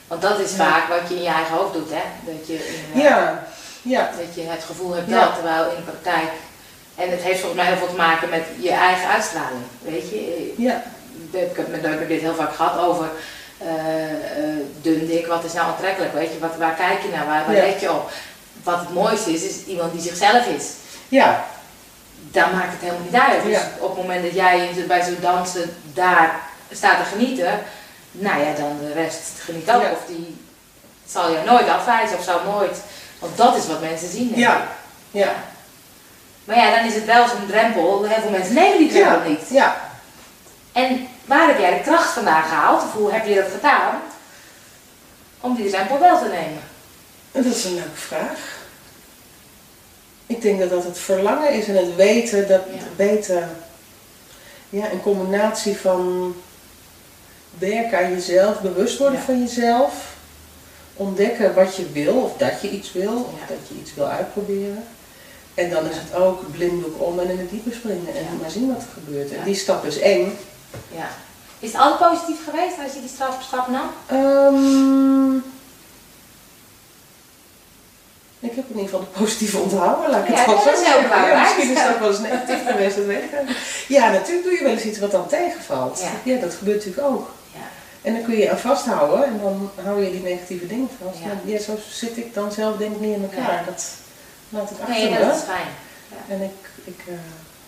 Want 0.06 0.22
dat 0.22 0.38
is 0.40 0.50
vaak 0.50 0.88
wat 0.88 1.08
je 1.08 1.14
in 1.14 1.22
je 1.22 1.28
eigen 1.28 1.56
hoofd 1.56 1.72
doet, 1.72 1.90
hè? 1.90 2.32
Dat 2.32 2.46
je, 2.46 2.66
inderdaad- 2.92 3.02
ja, 3.10 3.46
ja, 3.82 4.10
dat 4.18 4.34
je 4.34 4.42
het 4.50 4.62
gevoel 4.64 4.92
hebt 4.92 5.10
dat, 5.10 5.34
terwijl 5.34 5.70
in 5.70 5.76
de 5.76 5.90
praktijk. 5.90 6.30
En 6.94 7.10
het 7.10 7.20
heeft 7.22 7.40
volgens 7.40 7.60
mij 7.60 7.70
heel 7.70 7.76
veel 7.80 7.88
te 7.88 7.94
maken 7.96 8.28
met 8.28 8.42
je 8.60 8.70
eigen 8.70 9.08
uitstraling. 9.08 9.62
Weet 9.82 10.08
je, 10.10 10.54
ja, 10.56 10.82
ik 11.30 11.56
heb 11.56 11.68
met 11.68 11.82
Neuker 11.82 12.08
dit 12.08 12.20
heel 12.20 12.34
vaak 12.34 12.54
gehad 12.54 12.78
over 12.78 13.08
eh, 13.58 13.68
eh, 13.68 14.56
dun, 14.82 15.06
dik, 15.06 15.26
wat 15.26 15.44
is 15.44 15.52
nou 15.52 15.66
aantrekkelijk, 15.66 16.12
weet 16.12 16.32
je, 16.32 16.38
wat, 16.38 16.56
waar 16.58 16.74
kijk 16.74 17.02
je 17.02 17.08
naar, 17.08 17.26
waar, 17.26 17.44
waar 17.46 17.54
Ja. 17.56 17.62
let 17.66 17.80
je 17.80 17.92
op? 17.92 18.10
Wat 18.62 18.78
het 18.78 18.92
mooiste 18.94 19.30
is, 19.32 19.42
is 19.42 19.64
iemand 19.64 19.92
die 19.92 20.00
zichzelf 20.00 20.46
is. 20.46 20.64
ja, 21.08 21.44
Dan 22.30 22.50
maakt 22.52 22.72
het 22.72 22.80
helemaal 22.80 23.02
niet 23.04 23.20
uit. 23.20 23.42
Dus 23.42 23.52
Ja. 23.52 23.68
op 23.78 23.88
het 23.88 23.96
moment 24.06 24.22
dat 24.22 24.34
jij 24.34 24.70
bij 24.88 25.02
zo'n 25.04 25.16
dansen 25.20 25.76
daar 25.94 26.40
staat 26.72 26.98
te 26.98 27.04
genieten, 27.16 27.58
nou 28.10 28.40
ja, 28.40 28.52
dan 28.52 28.78
de 28.80 28.92
rest 28.92 29.30
geniet 29.38 29.70
ook. 29.70 29.82
Ja. 29.82 29.90
Of 29.90 29.98
die 30.06 30.36
zal 31.08 31.30
je 31.30 31.38
nooit 31.46 31.68
afwijzen 31.68 32.18
of 32.18 32.24
zou 32.24 32.40
nooit, 32.44 32.76
want 33.18 33.36
dat 33.36 33.56
is 33.56 33.66
wat 33.66 33.80
mensen 33.80 34.08
zien. 34.10 34.32
ja, 34.36 34.66
ja, 35.10 35.32
Maar 36.44 36.56
ja, 36.56 36.76
dan 36.76 36.84
is 36.86 36.94
het 36.94 37.04
wel 37.04 37.28
zo'n 37.28 37.46
drempel, 37.48 38.04
heel 38.04 38.20
veel 38.20 38.30
mensen 38.30 38.54
nemen 38.54 38.78
die 38.78 38.88
drempel 38.88 39.22
ja, 39.22 39.28
niet. 39.28 39.40
ja. 39.50 39.76
En 40.72 41.08
waar 41.26 41.48
heb 41.48 41.58
jij 41.58 41.74
de 41.78 41.80
kracht 41.84 42.12
vandaan 42.12 42.42
gehaald, 42.42 42.82
of 42.82 42.92
hoe 42.92 43.12
heb 43.12 43.26
je 43.26 43.34
dat 43.34 43.50
gedaan, 43.54 44.00
om 45.40 45.54
die 45.56 45.70
drempel 45.70 45.98
wel 46.00 46.18
te 46.18 46.24
nemen? 46.28 46.62
En 47.32 47.42
Dat 47.42 47.54
is 47.54 47.64
een 47.64 47.74
leuke 47.74 47.88
vraag. 47.96 48.54
Ik 50.26 50.42
denk 50.42 50.58
dat 50.60 50.70
dat 50.70 50.84
het 50.84 50.98
verlangen 50.98 51.52
is 51.52 51.68
en 51.68 51.76
het 51.76 51.94
weten, 51.94 52.48
dat 52.48 52.62
Ja. 52.72 52.80
weten, 52.96 53.56
ja, 54.68 54.90
een 54.90 55.02
combinatie 55.02 55.76
van 55.76 56.34
werken 57.58 57.98
aan 57.98 58.10
jezelf, 58.12 58.60
bewust 58.60 58.98
worden 58.98 59.18
Ja. 59.18 59.24
van 59.24 59.38
jezelf, 59.40 60.14
ontdekken 60.94 61.54
wat 61.54 61.76
je 61.76 61.92
wil 61.92 62.14
of 62.14 62.36
dat 62.36 62.60
je 62.60 62.70
iets 62.70 62.92
wil 62.92 63.14
of 63.16 63.40
Ja. 63.40 63.46
dat 63.48 63.68
je 63.68 63.74
iets 63.74 63.94
wil 63.94 64.06
uitproberen. 64.06 64.84
En 65.54 65.70
dan 65.70 65.88
is 65.90 65.96
het 65.96 66.14
ook 66.14 66.50
blinddoek 66.52 67.02
om 67.02 67.18
en 67.20 67.30
in 67.30 67.38
het 67.38 67.50
diepe 67.50 67.72
springen 67.72 68.14
en 68.16 68.38
maar 68.40 68.50
zien 68.50 68.68
wat 68.74 68.82
er 68.82 68.88
gebeurt. 68.94 69.32
En 69.32 69.44
die 69.44 69.54
stap 69.54 69.84
is 69.84 69.98
eng. 69.98 70.38
Ja. 70.88 71.08
Is 71.58 71.72
het 71.72 71.80
altijd 71.80 72.10
positief 72.10 72.44
geweest 72.44 72.78
als 72.84 72.92
je 72.92 73.00
die 73.00 73.08
stap, 73.14 73.42
stap 73.42 73.68
nam? 73.68 73.90
Ehm, 74.06 75.36
ik 78.40 78.54
heb 78.56 78.64
in 78.68 78.78
ieder 78.78 78.84
geval 78.84 79.00
de 79.00 79.18
positieve 79.18 79.58
onthouden, 79.58 80.10
laat 80.10 80.28
ik 80.28 80.30
Ja, 80.30 80.36
het 80.36 80.46
wel 80.46 80.64
dat 80.64 80.64
zo 80.64 80.84
zeggen. 80.84 81.28
Ja, 81.28 81.40
misschien 81.40 81.70
is 81.76 81.82
dat 81.82 81.98
wel 81.98 82.08
eens 82.08 82.18
negatief 82.18 82.66
geweest, 82.66 82.96
dat 82.96 83.04
weet 83.04 83.22
ik. 83.22 83.30
Ja, 83.88 84.10
natuurlijk 84.10 84.46
doe 84.46 84.52
je 84.52 84.62
wel 84.62 84.72
eens 84.72 84.84
iets 84.84 84.98
wat 84.98 85.10
dan 85.10 85.26
tegenvalt. 85.26 86.00
Ja. 86.00 86.32
Ja, 86.32 86.40
dat 86.40 86.54
gebeurt 86.54 86.84
natuurlijk 86.84 87.06
ook. 87.06 87.30
Ja. 87.52 87.60
En 88.02 88.14
dan 88.14 88.22
kun 88.22 88.34
je 88.34 88.40
je 88.40 88.50
aan 88.50 88.58
vasthouden 88.58 89.24
en 89.24 89.40
dan 89.42 89.70
hou 89.84 90.04
je 90.04 90.10
die 90.10 90.22
negatieve 90.22 90.66
dingen 90.66 90.88
vast. 91.04 91.18
Ja. 91.44 91.58
Zo 91.58 91.78
zit 91.90 92.16
ik 92.16 92.34
dan 92.34 92.52
zelf 92.52 92.76
denk 92.76 92.94
ik 92.94 93.00
niet 93.00 93.14
in 93.14 93.22
elkaar. 93.22 93.54
Ja. 93.54 93.62
Dat 93.66 93.84
laat 94.48 94.70
ik 94.70 94.80
achter 94.80 94.94
Nee, 94.94 95.18
dat 95.18 95.34
is 95.34 95.42
fijn. 95.42 95.68
En 96.28 96.42
ik, 96.42 96.70
ik 96.84 96.98
eh, 97.06 97.14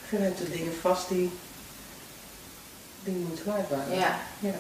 grijp 0.09 0.39
de 0.39 0.51
dingen 0.51 0.73
vast 0.81 1.09
die, 1.09 1.31
waard 3.45 3.69
waren. 3.71 3.99
Ja. 3.99 4.19
Ja. 4.39 4.55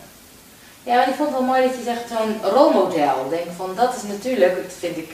Ja, 0.82 0.94
maar 0.94 1.08
ik 1.08 1.14
vond 1.14 1.28
het 1.28 1.38
wel 1.38 1.46
mooi 1.48 1.62
dat 1.62 1.76
je 1.76 1.82
zegt 1.84 2.02
zo'n 2.08 2.50
rolmodel. 2.50 3.24
Ik 3.24 3.30
Denk 3.30 3.46
van, 3.56 3.72
dat 3.76 3.94
is 3.96 4.02
natuurlijk, 4.02 4.54
dat 4.62 4.72
vind 4.78 4.96
ik, 4.96 5.10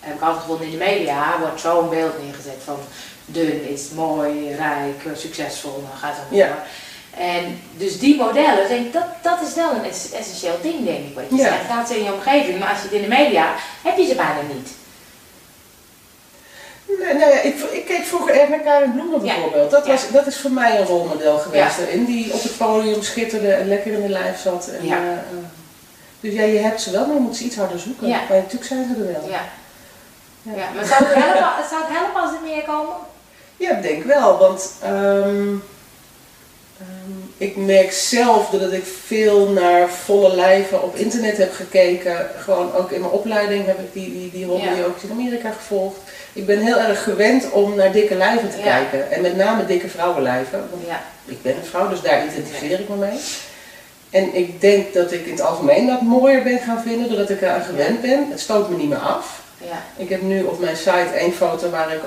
heb 0.00 0.14
ik 0.14 0.20
altijd 0.22 0.40
gevonden 0.42 0.66
in 0.66 0.72
de 0.72 0.84
media, 0.84 1.38
wordt 1.40 1.60
zo'n 1.60 1.88
beeld 1.88 2.22
neergezet 2.22 2.60
van 2.64 2.76
dun 3.26 3.68
is 3.68 3.88
mooi, 3.94 4.54
rijk, 4.54 5.02
succesvol, 5.16 5.72
dan 5.88 5.98
gaat 5.98 6.16
het 6.16 6.38
Ja. 6.38 6.46
door. 6.46 6.56
En 7.24 7.60
dus 7.76 7.98
die 7.98 8.16
modellen, 8.16 8.68
denk 8.68 8.86
ik, 8.86 8.92
dat, 8.92 9.06
dat 9.22 9.38
is 9.48 9.54
wel 9.54 9.72
een 9.74 9.84
ess- 9.84 10.12
essentieel 10.12 10.58
ding, 10.62 10.84
denk 10.84 11.06
ik. 11.06 11.14
Wat 11.14 11.24
je 11.30 11.36
Ja. 11.36 11.42
zegt, 11.42 11.66
gaat 11.68 11.88
ze 11.88 11.98
in 11.98 12.04
je 12.04 12.12
omgeving, 12.12 12.58
maar 12.58 12.68
als 12.68 12.78
je 12.78 12.84
het 12.84 12.92
in 12.92 13.02
de 13.02 13.08
media, 13.08 13.54
heb 13.82 13.96
je 13.96 14.06
ze 14.06 14.14
bijna 14.14 14.40
niet. 14.54 14.68
Nee, 16.86 17.14
nou 17.14 17.30
ja, 17.30 17.40
ik, 17.40 17.56
ik 17.72 17.84
keek 17.84 18.04
vroeger 18.04 18.40
erg 18.40 18.48
naar 18.48 18.60
Karin 18.60 18.92
Bloemen 18.92 19.20
bijvoorbeeld. 19.20 19.70
Dat, 19.70 19.86
was, 19.86 20.10
dat 20.10 20.26
is 20.26 20.36
voor 20.38 20.50
mij 20.50 20.78
een 20.80 20.86
rolmodel 20.86 21.38
geweest. 21.38 21.76
Die 22.06 22.32
op 22.32 22.42
het 22.42 22.56
podium 22.56 23.02
schitterde 23.02 23.52
en 23.52 23.68
lekker 23.68 23.92
in 23.92 24.02
de 24.02 24.08
lijf 24.08 24.40
zat. 24.40 24.68
En, 24.68 24.86
eh, 24.86 24.92
eh, 24.92 25.18
dus 26.20 26.32
ja, 26.32 26.42
je 26.42 26.58
hebt 26.58 26.80
ze 26.80 26.90
wel, 26.90 27.06
maar 27.06 27.14
je 27.14 27.20
moet 27.20 27.36
ze 27.36 27.44
iets 27.44 27.56
harder 27.56 27.78
zoeken. 27.78 28.08
Maar 28.08 28.26
natuurlijk 28.28 28.64
zijn 28.64 28.94
ze 28.94 29.00
er 29.00 29.12
wel. 29.12 29.30
Ja. 29.30 29.44
Ja. 30.42 30.70
maar 30.74 30.84
zou 30.84 31.04
het, 31.04 31.14
helpen, 31.14 31.68
zou 31.70 31.82
het 31.82 31.98
helpen 31.98 32.20
als 32.22 32.32
er 32.32 32.40
meer 32.44 32.62
komen? 32.62 32.94
Ja, 33.56 33.70
ik 33.70 33.82
denk 33.82 34.04
wel, 34.04 34.38
want 34.38 34.72
ehm, 34.82 35.56
ik 37.36 37.56
merk 37.56 37.92
zelf 37.92 38.50
dat 38.50 38.72
ik 38.72 38.84
veel 39.06 39.48
naar 39.48 39.88
volle 39.88 40.34
lijven 40.34 40.82
op 40.82 40.96
internet 40.96 41.36
heb 41.36 41.52
gekeken. 41.54 42.30
Gewoon 42.38 42.74
ook 42.74 42.90
in 42.90 43.00
mijn 43.00 43.12
opleiding 43.12 43.66
heb 43.66 43.78
ik 43.78 43.92
die, 43.92 44.12
die, 44.12 44.30
die 44.30 44.44
hobby 44.44 44.64
Ja. 44.64 44.84
ook 44.84 44.96
in 45.02 45.10
Amerika 45.10 45.50
gevolgd. 45.50 45.98
Ik 46.34 46.46
ben 46.46 46.58
heel 46.58 46.78
erg 46.78 47.02
gewend 47.02 47.50
om 47.50 47.74
naar 47.74 47.92
dikke 47.92 48.14
lijven 48.14 48.50
te 48.50 48.56
Ja. 48.58 48.62
kijken. 48.64 49.10
En 49.10 49.20
met 49.22 49.36
name 49.36 49.66
dikke 49.66 49.88
vrouwenlijven. 49.88 50.68
Want 50.70 50.82
Ja. 50.86 51.02
ik 51.24 51.42
ben 51.42 51.56
een 51.56 51.64
vrouw, 51.64 51.88
dus 51.88 52.00
daar 52.00 52.24
identificeer 52.24 52.80
ik 52.80 52.88
me 52.88 52.96
mee. 52.96 53.18
En 54.10 54.34
ik 54.34 54.60
denk 54.60 54.94
dat 54.94 55.12
ik 55.12 55.24
in 55.26 55.30
het 55.32 55.40
algemeen 55.40 55.86
dat 55.86 56.00
mooier 56.00 56.42
ben 56.42 56.58
gaan 56.58 56.82
vinden, 56.82 57.08
doordat 57.08 57.30
ik 57.30 57.40
eraan 57.42 57.62
gewend 57.62 58.00
ben. 58.00 58.30
Het 58.30 58.40
stoot 58.40 58.68
me 58.70 58.76
niet 58.76 58.88
meer 58.88 58.98
af. 58.98 59.42
Ja. 59.58 59.82
Ik 59.96 60.08
heb 60.08 60.22
nu 60.22 60.42
op 60.42 60.60
mijn 60.60 60.76
site 60.76 61.08
één 61.16 61.32
foto 61.32 61.70
waar 61.70 61.92
ik 61.92 62.00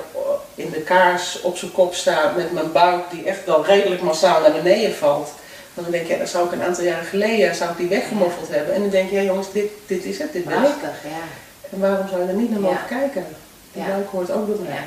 in 0.54 0.70
de 0.70 0.80
kaars 0.80 1.40
op 1.40 1.56
zijn 1.56 1.72
kop 1.72 1.94
sta 1.94 2.32
met 2.36 2.52
mijn 2.52 2.72
buik 2.72 3.02
die 3.10 3.24
echt 3.24 3.44
wel 3.44 3.64
redelijk 3.64 4.02
massaal 4.02 4.40
naar 4.40 4.52
beneden 4.52 4.94
valt. 4.94 5.28
En 5.74 5.82
dan 5.82 5.92
denk 5.92 6.06
je, 6.06 6.12
ja, 6.12 6.18
dat 6.18 6.28
zou 6.28 6.46
ik 6.46 6.52
een 6.52 6.62
aantal 6.62 6.84
jaren 6.84 7.04
geleden 7.06 7.54
zou 7.54 7.70
ik 7.70 7.76
die 7.76 7.88
weggemoffeld 7.88 8.48
hebben. 8.48 8.74
En 8.74 8.80
dan 8.80 8.90
denk 8.90 9.10
je, 9.10 9.16
ja 9.16 9.22
jongens, 9.22 9.52
dit, 9.52 9.70
dit 9.86 10.04
is 10.04 10.18
het, 10.18 10.32
dit 10.32 10.44
ben 10.44 10.58
ik. 10.62 10.62
Ja. 10.62 10.90
En 11.70 11.80
waarom 11.80 12.08
zou 12.08 12.22
je 12.22 12.28
er 12.28 12.34
niet 12.34 12.50
naar 12.50 12.60
mogen 12.60 12.86
kijken? 12.88 13.26
Die 13.78 13.86
Ja. 13.86 13.92
buik 13.92 14.10
hoort 14.10 14.30
ook 14.30 14.46
bij 14.46 14.68
mij. 14.68 14.84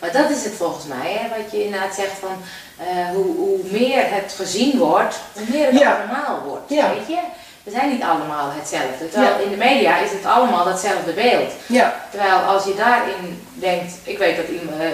Maar 0.00 0.12
dat 0.12 0.30
is 0.30 0.44
het 0.44 0.52
volgens 0.52 0.84
mij, 0.86 1.12
hè, 1.12 1.28
wat 1.42 1.50
je 1.50 1.64
inderdaad 1.64 1.94
zegt 1.94 2.18
van 2.20 2.36
eh, 2.76 3.08
hoe, 3.14 3.36
hoe 3.36 3.58
meer 3.70 4.02
het 4.14 4.32
gezien 4.36 4.78
wordt, 4.78 5.16
hoe 5.32 5.44
meer 5.50 5.66
het 5.66 5.98
normaal 5.98 6.42
wordt. 6.46 6.68
Weet 6.68 7.06
je? 7.08 7.18
we 7.66 7.72
zijn 7.72 7.90
niet 7.90 8.02
allemaal 8.02 8.50
hetzelfde. 8.58 9.08
Terwijl 9.08 9.40
in 9.40 9.50
de 9.50 9.56
media 9.56 9.98
is 9.98 10.10
het 10.10 10.24
allemaal 10.24 10.64
datzelfde 10.64 11.12
beeld. 11.12 11.52
Ja. 11.66 12.06
Terwijl 12.10 12.38
als 12.38 12.64
je 12.64 12.74
daarin 12.74 13.42
denkt, 13.54 13.92
ik 14.02 14.18
weet 14.18 14.36
dat 14.36 14.48
iemand, 14.48 14.80
uh, 14.80 14.86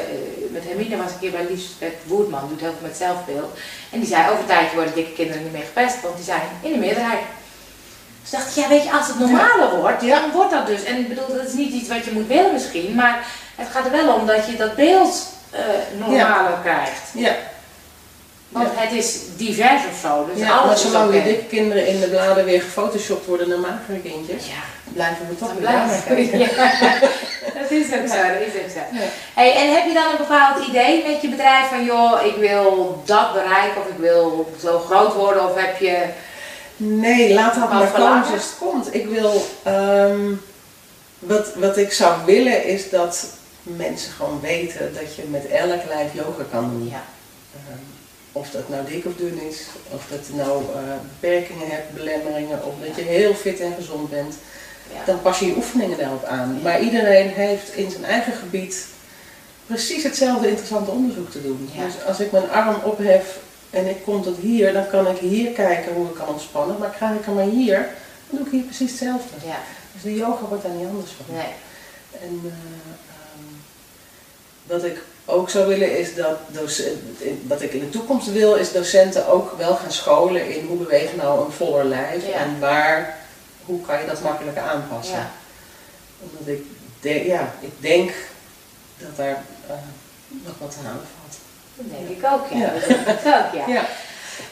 met 0.50 0.64
Hermine 0.64 0.96
was 0.96 1.12
een 1.12 1.18
keer 1.18 1.30
bij 1.30 1.46
Liesbeth 1.48 1.98
Woerdman, 2.04 2.48
doet 2.48 2.60
heel 2.60 2.74
veel 2.78 2.88
met 2.88 2.96
zelfbeeld. 2.96 3.58
En 3.90 3.98
die 4.00 4.08
zei, 4.08 4.28
over 4.28 4.40
een 4.40 4.46
tijdje 4.46 4.74
worden 4.76 4.94
dikke 4.94 5.12
kinderen 5.12 5.42
niet 5.42 5.52
meer 5.52 5.70
gepest, 5.72 6.00
want 6.02 6.16
die 6.16 6.24
zijn 6.24 6.42
in 6.60 6.72
de 6.72 6.78
meerderheid. 6.78 7.20
Dus 8.22 8.30
dacht 8.30 8.56
ik, 8.56 8.62
ja 8.62 8.68
weet 8.68 8.82
je, 8.82 8.92
als 8.92 9.06
het 9.06 9.18
normaler 9.18 9.76
wordt, 9.76 10.00
dan 10.00 10.30
wordt 10.32 10.50
dat 10.50 10.66
dus. 10.66 10.84
En 10.84 10.98
ik 10.98 11.08
bedoel, 11.08 11.36
dat 11.36 11.46
is 11.46 11.52
niet 11.52 11.72
iets 11.72 11.88
wat 11.88 12.04
je 12.04 12.12
moet 12.12 12.26
willen 12.26 12.52
misschien, 12.52 12.94
maar 12.94 13.26
het 13.56 13.68
gaat 13.70 13.84
er 13.84 13.90
wel 13.90 14.14
om 14.14 14.26
dat 14.26 14.46
je 14.46 14.56
dat 14.56 14.74
beeld 14.74 15.26
uh, 15.54 15.60
normaler 15.98 16.58
krijgt. 16.62 17.10
Ja. 17.14 17.34
Want 18.48 18.68
het 18.72 18.92
is 18.92 19.18
divers 19.36 19.82
of 19.92 19.98
zo. 20.02 20.28
Dus 20.32 20.44
ja, 20.44 20.64
maar 20.64 20.78
zolang 20.78 21.12
die 21.12 21.22
dikke 21.22 21.44
kinderen 21.44 21.86
in 21.86 22.00
de 22.00 22.08
bladen 22.08 22.44
weer 22.44 22.60
gefotoshopt 22.60 23.26
worden 23.26 23.48
naar 23.48 23.58
magere 23.58 24.00
kindjes, 24.00 24.46
Ja, 24.46 24.92
blijven 24.92 25.28
we 25.28 25.36
toch 25.36 25.48
dan 25.48 25.96
kijken. 26.04 26.38
Ja, 27.44 27.60
dat 27.60 27.70
is 27.70 27.86
ook 27.86 28.08
zo, 28.08 28.22
dat 28.32 28.46
is 28.46 28.62
ook 28.62 28.70
zo. 28.70 28.98
Ja. 28.98 29.06
Hey, 29.34 29.54
en 29.56 29.74
heb 29.74 29.86
je 29.86 29.94
dan 29.94 30.10
een 30.10 30.16
bepaald 30.16 30.66
idee 30.66 31.04
met 31.06 31.22
je 31.22 31.28
bedrijf 31.28 31.68
van 31.68 31.84
joh, 31.84 32.24
ik 32.24 32.36
wil 32.36 33.02
dat 33.04 33.32
bereiken 33.32 33.80
of 33.80 33.86
ik 33.88 33.98
wil 33.98 34.52
zo 34.60 34.78
groot 34.78 35.14
worden 35.14 35.48
of 35.48 35.54
heb 35.54 35.80
je... 35.80 36.04
Nee, 36.84 37.34
laat 37.34 37.54
dat 37.54 37.70
maar 37.72 37.90
komen 37.90 38.24
zoals 38.26 38.42
het 38.42 38.56
komt. 38.58 38.94
Ik 38.94 39.06
wil, 39.06 39.46
ehm, 39.62 40.32
wat, 41.18 41.54
wat 41.54 41.76
ik 41.76 41.92
zou 41.92 42.24
willen 42.26 42.64
is 42.64 42.90
dat 42.90 43.26
mensen 43.62 44.12
gewoon 44.12 44.40
weten 44.40 44.94
dat 44.94 45.14
je 45.14 45.22
met 45.30 45.46
elk 45.46 45.80
lijf 45.88 46.14
yoga 46.14 46.42
kan 46.50 46.70
doen. 46.70 46.88
Ja, 46.88 47.02
Ehm, 47.54 47.78
of 48.32 48.50
dat 48.50 48.68
nou 48.68 48.86
dik 48.86 49.04
of 49.06 49.12
dun 49.16 49.40
is, 49.50 49.60
of 49.90 50.06
dat 50.10 50.26
je 50.26 50.34
nou 50.34 50.62
eh, 50.74 50.80
beperkingen 51.20 51.68
hebt, 51.68 51.94
belemmeringen, 51.94 52.64
of 52.64 52.74
dat 52.86 52.96
je 52.96 53.02
heel 53.02 53.34
fit 53.34 53.60
en 53.60 53.74
gezond 53.74 54.10
bent. 54.10 54.34
ja. 54.92 55.04
Dan 55.04 55.22
pas 55.22 55.38
je 55.38 55.46
je 55.46 55.56
oefeningen 55.56 55.98
daarop 55.98 56.24
aan. 56.24 56.54
Ja. 56.54 56.62
Maar 56.62 56.80
iedereen 56.80 57.28
heeft 57.28 57.74
in 57.74 57.90
zijn 57.90 58.04
eigen 58.04 58.32
gebied 58.32 58.86
precies 59.66 60.02
hetzelfde 60.02 60.48
interessante 60.48 60.90
onderzoek 60.90 61.30
te 61.30 61.42
doen. 61.42 61.70
Dus 61.84 62.04
als 62.06 62.20
ik 62.20 62.32
mijn 62.32 62.50
arm 62.50 62.76
ophef 62.84 63.38
en 63.72 63.86
ik 63.88 64.02
kom 64.04 64.22
tot 64.22 64.36
hier, 64.38 64.72
dan 64.72 64.86
kan 64.88 65.06
ik 65.06 65.18
hier 65.18 65.50
kijken 65.52 65.92
hoe 65.92 66.08
ik 66.08 66.14
kan 66.14 66.28
ontspannen. 66.28 66.78
Maar 66.78 66.90
krijg 66.90 67.18
ik 67.18 67.24
hem 67.24 67.34
maar 67.34 67.44
hier, 67.44 67.88
dan 68.28 68.38
doe 68.38 68.46
ik 68.46 68.52
hier 68.52 68.62
precies 68.62 68.90
hetzelfde. 68.90 69.46
ja, 69.46 69.58
Dus 69.92 70.02
de 70.02 70.14
yoga 70.14 70.44
wordt 70.48 70.62
daar 70.62 70.72
niet 70.72 70.86
anders 70.88 71.10
van. 71.10 71.34
nee. 71.34 71.52
En 72.20 72.40
eh, 72.44 72.50
ehm, 72.50 73.52
wat 74.66 74.84
ik 74.84 75.02
ook 75.24 75.50
zou 75.50 75.66
willen 75.66 75.98
is 75.98 76.14
dat 76.14 76.38
docenten, 76.48 77.42
wat 77.46 77.62
ik 77.62 77.72
in 77.72 77.80
de 77.80 77.90
toekomst 77.90 78.32
wil, 78.32 78.54
is 78.54 78.72
docenten 78.72 79.28
ook 79.28 79.54
wel 79.58 79.74
gaan 79.76 79.92
scholen 79.92 80.54
in 80.54 80.66
hoe 80.66 80.76
beweegt 80.78 81.16
nou 81.16 81.44
een 81.44 81.52
voller 81.52 81.84
lijf 81.84 82.26
Ja. 82.26 82.32
en 82.32 82.60
waar, 82.60 83.18
hoe 83.64 83.80
kan 83.80 84.00
je 84.00 84.06
dat 84.06 84.22
makkelijker 84.22 84.62
aanpassen. 84.62 85.16
Ja. 85.16 85.30
Omdat 86.20 86.54
ik, 86.54 86.64
de, 87.00 87.24
ja, 87.26 87.54
ik 87.60 87.72
denk 87.80 88.10
dat 88.98 89.16
daar 89.16 89.44
eh, 89.66 89.74
nog 90.28 90.54
wat 90.58 90.74
halen 90.82 91.06
valt. 91.20 91.36
Dat 91.74 91.86
denk 91.90 92.08
ik 92.18 92.24
ook, 92.32 92.46
ja. 92.50 92.58
Ja. 92.58 92.72
Dat 92.72 92.88
denk 92.88 93.06
ik 93.06 93.26
ook, 93.26 93.66
ja. 93.66 93.74
Ja. 93.74 93.84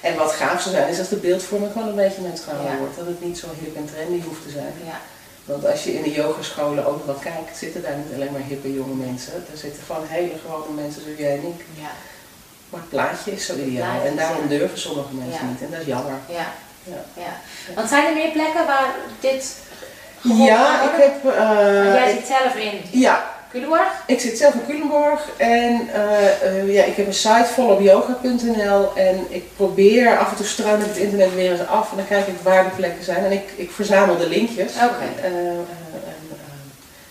En 0.00 0.16
wat 0.16 0.32
gaaf 0.32 0.62
zou 0.62 0.74
zijn 0.74 0.88
is 0.88 0.98
als 0.98 1.08
de 1.08 1.16
beeldvorming 1.16 1.72
gewoon 1.72 1.88
een 1.88 1.94
beetje 1.94 2.20
neutraal 2.20 2.76
wordt. 2.78 2.96
Dat 2.96 3.06
het 3.06 3.24
niet 3.24 3.38
zo 3.38 3.46
hip 3.60 3.76
en 3.76 3.88
trendy 3.94 4.22
hoeft 4.26 4.42
te 4.42 4.50
zijn. 4.50 4.72
Ja, 4.84 5.00
Want 5.44 5.66
als 5.66 5.84
je 5.84 5.94
in 5.94 6.02
de 6.02 6.10
yogascholen 6.12 6.86
ook 6.86 7.06
wel 7.06 7.14
kijkt, 7.14 7.56
zitten 7.58 7.82
daar 7.82 7.96
niet 7.96 8.14
alleen 8.14 8.32
maar 8.32 8.40
hippe 8.40 8.72
jonge 8.74 8.94
mensen. 8.94 9.32
Er 9.52 9.58
zitten 9.58 9.82
gewoon 9.86 10.06
hele 10.06 10.32
gewone 10.44 10.74
mensen 10.82 11.02
zoals 11.02 11.18
jij 11.18 11.32
en 11.32 11.46
ik. 11.46 11.64
ja, 11.82 11.90
Maar 12.70 12.80
het 12.80 12.88
plaatje 12.88 13.32
is 13.32 13.46
zo 13.46 13.54
ideaal. 13.54 14.04
En 14.04 14.16
daarom 14.16 14.48
durven 14.48 14.78
sommige 14.78 15.14
mensen 15.14 15.48
niet. 15.48 15.62
En 15.62 15.70
dat 15.70 15.80
is 15.80 15.86
jammer. 15.86 16.18
ja, 16.28 16.52
Ja, 16.84 17.04
ja. 17.16 17.32
Want 17.74 17.88
zijn 17.88 18.06
er 18.06 18.14
meer 18.14 18.30
plekken 18.30 18.66
waar 18.66 18.94
dit 19.20 19.54
ja 20.22 20.82
ik 20.82 21.02
heb... 21.02 21.22
Want 21.22 21.94
jij 21.94 22.10
zit 22.16 22.26
zelf 22.26 22.54
in 22.54 23.00
ja, 23.00 23.39
Culemborg? 23.50 24.02
ik 24.06 24.20
zit 24.20 24.38
zelf 24.38 24.54
in 24.54 24.66
Culemborg 24.66 25.28
en 25.36 25.88
eh, 25.92 26.42
eh, 26.42 26.72
ja, 26.72 26.84
ik 26.84 26.96
heb 26.96 27.06
een 27.06 27.14
site 27.14 27.46
volopyoga.nl 27.54 28.96
en 28.96 29.26
ik 29.28 29.44
probeer 29.56 30.18
af 30.18 30.30
en 30.30 30.36
toe 30.36 30.46
struin 30.46 30.80
ik 30.80 30.86
het 30.86 30.96
internet 30.96 31.34
weer 31.34 31.50
eens 31.50 31.66
af 31.66 31.90
en 31.90 31.96
dan 31.96 32.06
kijk 32.06 32.26
ik 32.26 32.34
waar 32.42 32.64
de 32.64 32.70
plekken 32.76 33.04
zijn 33.04 33.24
en 33.24 33.32
ik, 33.32 33.52
ik 33.56 33.70
verzamel 33.70 34.16
de 34.16 34.28
linkjes. 34.28 34.72
Oké. 34.74 35.22
Eh, 35.22 35.26
eh, 35.26 35.48
en, 35.48 35.64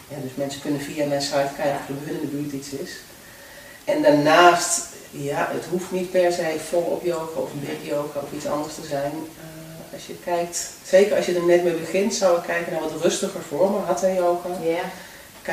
ja, 0.08 0.16
dus 0.22 0.32
mensen 0.36 0.62
kunnen 0.62 0.82
via 0.82 1.06
mijn 1.06 1.22
site 1.22 1.50
kijken 1.56 1.80
of 1.80 1.88
er 1.90 2.06
hun 2.06 2.16
in 2.16 2.22
de 2.22 2.36
buurt 2.36 2.54
iets 2.54 2.70
is. 2.70 2.92
En 3.86 4.02
daarnaast, 4.02 4.88
ja, 5.12 5.50
het 5.52 5.66
hoeft 5.70 5.92
niet 5.92 6.12
per 6.12 6.32
se 6.32 6.56
volop 6.70 7.04
yoga 7.04 7.40
of 7.40 7.50
big 7.54 7.90
yoga 7.90 8.20
of 8.20 8.32
iets 8.36 8.48
anders 8.48 8.76
te 8.76 8.86
zijn. 8.90 9.12
Als 9.94 10.08
je 10.08 10.16
kijkt, 10.24 10.70
zeker 10.86 11.16
als 11.16 11.26
je 11.26 11.36
er 11.36 11.46
net 11.46 11.64
mee 11.64 11.74
begint, 11.74 12.14
zou 12.14 12.38
ik 12.38 12.44
kijken 12.44 12.72
naar 12.72 12.82
wat 12.82 13.02
rustiger 13.02 13.42
vormen, 13.42 13.84
hatha 13.86 14.08
yoga. 14.08 14.50
Ja, 14.64 14.82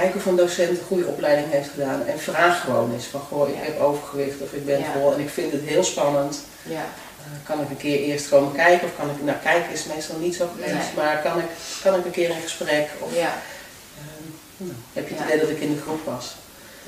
Kijken 0.01 0.17
of 0.21 0.27
een 0.27 0.37
docent 0.37 0.69
een 0.79 0.85
goede 0.87 1.07
opleiding 1.07 1.51
heeft 1.51 1.69
gedaan 1.71 2.07
en 2.07 2.19
vraag 2.19 2.61
gewoon 2.61 2.93
eens 2.93 3.05
van 3.05 3.21
goh, 3.21 3.49
ik 3.49 3.55
Ja. 3.55 3.61
heb 3.63 3.81
overgewicht 3.81 4.41
of 4.41 4.53
ik 4.53 4.67
ben 4.67 4.79
Ja. 4.79 4.85
vol 4.93 5.13
en 5.13 5.21
ik 5.21 5.31
vind 5.31 5.53
het 5.53 5.63
heel 5.65 5.85
spannend. 5.85 6.39
ja, 6.63 6.85
Eh, 7.19 7.33
kan 7.49 7.61
ik 7.61 7.71
een 7.71 7.77
keer 7.77 7.99
eerst 7.99 8.29
komen 8.29 8.53
kijken 8.53 8.87
of 8.89 8.97
kan 8.99 9.11
ik, 9.11 9.23
nou 9.23 9.37
kijken 9.43 9.73
is 9.73 9.85
meestal 9.95 10.17
niet 10.19 10.35
zo 10.37 10.49
gewenst, 10.55 10.75
Nee. 10.95 11.05
maar 11.05 11.23
kan 11.23 11.39
ik, 11.39 11.45
kan 11.83 11.95
ik 11.99 12.05
een 12.05 12.11
keer 12.11 12.29
in 12.31 12.41
gesprek 12.43 12.89
of 12.99 13.15
ja. 13.15 13.33
Ehm, 14.01 14.29
nou, 14.57 14.73
heb 14.93 15.09
je 15.09 15.15
het 15.15 15.25
idee 15.25 15.41
dat 15.41 15.49
ik 15.49 15.61
in 15.61 15.75
de 15.75 15.81
groep 15.81 16.05
was? 16.05 16.35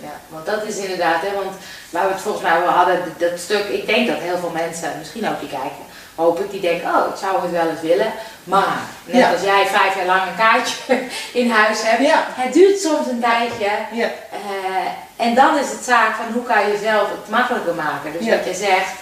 Ja, 0.03 0.21
want 0.29 0.47
dat 0.47 0.65
is 0.67 0.77
inderdaad, 0.77 1.21
hè, 1.23 1.35
want 1.35 1.57
waar 1.91 2.07
we 2.07 2.13
het 2.13 2.23
volgens 2.23 2.43
mij 2.45 2.57
over 2.57 2.69
hadden, 2.69 3.03
dat 3.19 3.39
stuk, 3.39 3.65
ik 3.65 3.87
denk 3.87 4.09
dat 4.09 4.19
heel 4.19 4.39
veel 4.39 4.51
mensen, 4.65 4.89
misschien 4.99 5.29
ook 5.29 5.41
die 5.41 5.49
kijken, 5.49 5.85
hoop 6.19 6.41
ik, 6.41 6.51
die 6.51 6.61
denken, 6.61 6.89
oh, 6.95 7.07
ik 7.13 7.17
zou 7.21 7.43
het 7.43 7.51
wel 7.51 7.69
eens 7.69 7.81
willen, 7.81 8.13
maar 8.45 8.77
net 9.05 9.17
Ja. 9.21 9.33
als 9.33 9.43
jij 9.43 9.67
vijf 9.67 9.97
jaar 9.97 10.07
lang 10.07 10.23
een 10.23 10.37
kaartje 10.37 10.75
in 11.41 11.51
huis 11.51 11.79
hebt, 11.83 12.03
Ja. 12.03 12.25
het 12.35 12.53
duurt 12.53 12.81
soms 12.81 13.07
een 13.07 13.21
tijdje. 13.21 13.71
Ja, 13.93 14.07
eh, 14.31 15.27
en 15.27 15.35
dan 15.35 15.59
is 15.59 15.71
het 15.71 15.85
zaak 15.85 16.15
van 16.17 16.33
hoe 16.33 16.43
kan 16.43 16.69
je 16.71 16.79
zelf 16.83 17.09
het 17.11 17.29
makkelijker 17.31 17.75
maken. 17.75 18.13
Dus 18.19 18.29
wat 18.29 18.45
je 18.45 18.55
zegt, 18.55 18.93